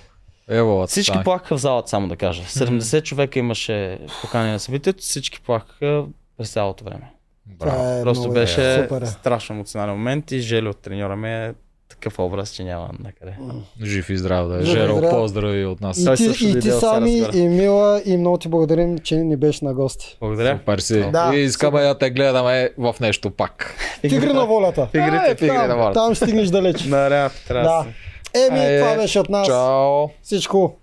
[0.47, 1.23] Ево, Всички стане.
[1.23, 2.43] плакаха в залата, само да кажа.
[2.43, 6.05] 70 човека имаше покани на събитието, всички плакаха
[6.37, 7.13] през цялото време.
[7.45, 7.99] Браво.
[7.99, 9.05] Е Просто беше Супер е.
[9.05, 11.53] страшно емоционален момент и Жели от треньора ми е
[11.93, 13.37] такъв образ, че няма накъде.
[13.83, 14.63] Жив и здрав да е.
[14.63, 15.11] Жеро, здрав.
[15.11, 15.97] поздрави от нас.
[15.97, 19.65] И Той ти, и ти сами, и Мила, и много ти благодарим, че ни беше
[19.65, 20.17] на гости.
[20.19, 20.57] Благодаря.
[20.57, 21.05] Супер си.
[21.11, 23.75] Да, и искаме да те гледаме в нещо пак.
[24.01, 24.87] Тигри на волята.
[24.93, 25.25] Игрите.
[25.27, 25.93] Е, тигри на волята.
[25.93, 26.83] там ще стигнеш далеч.
[26.83, 27.85] На ряд, трябва да.
[28.39, 29.47] Еми, това беше от нас.
[29.47, 30.09] Чао.
[30.21, 30.75] Всичко.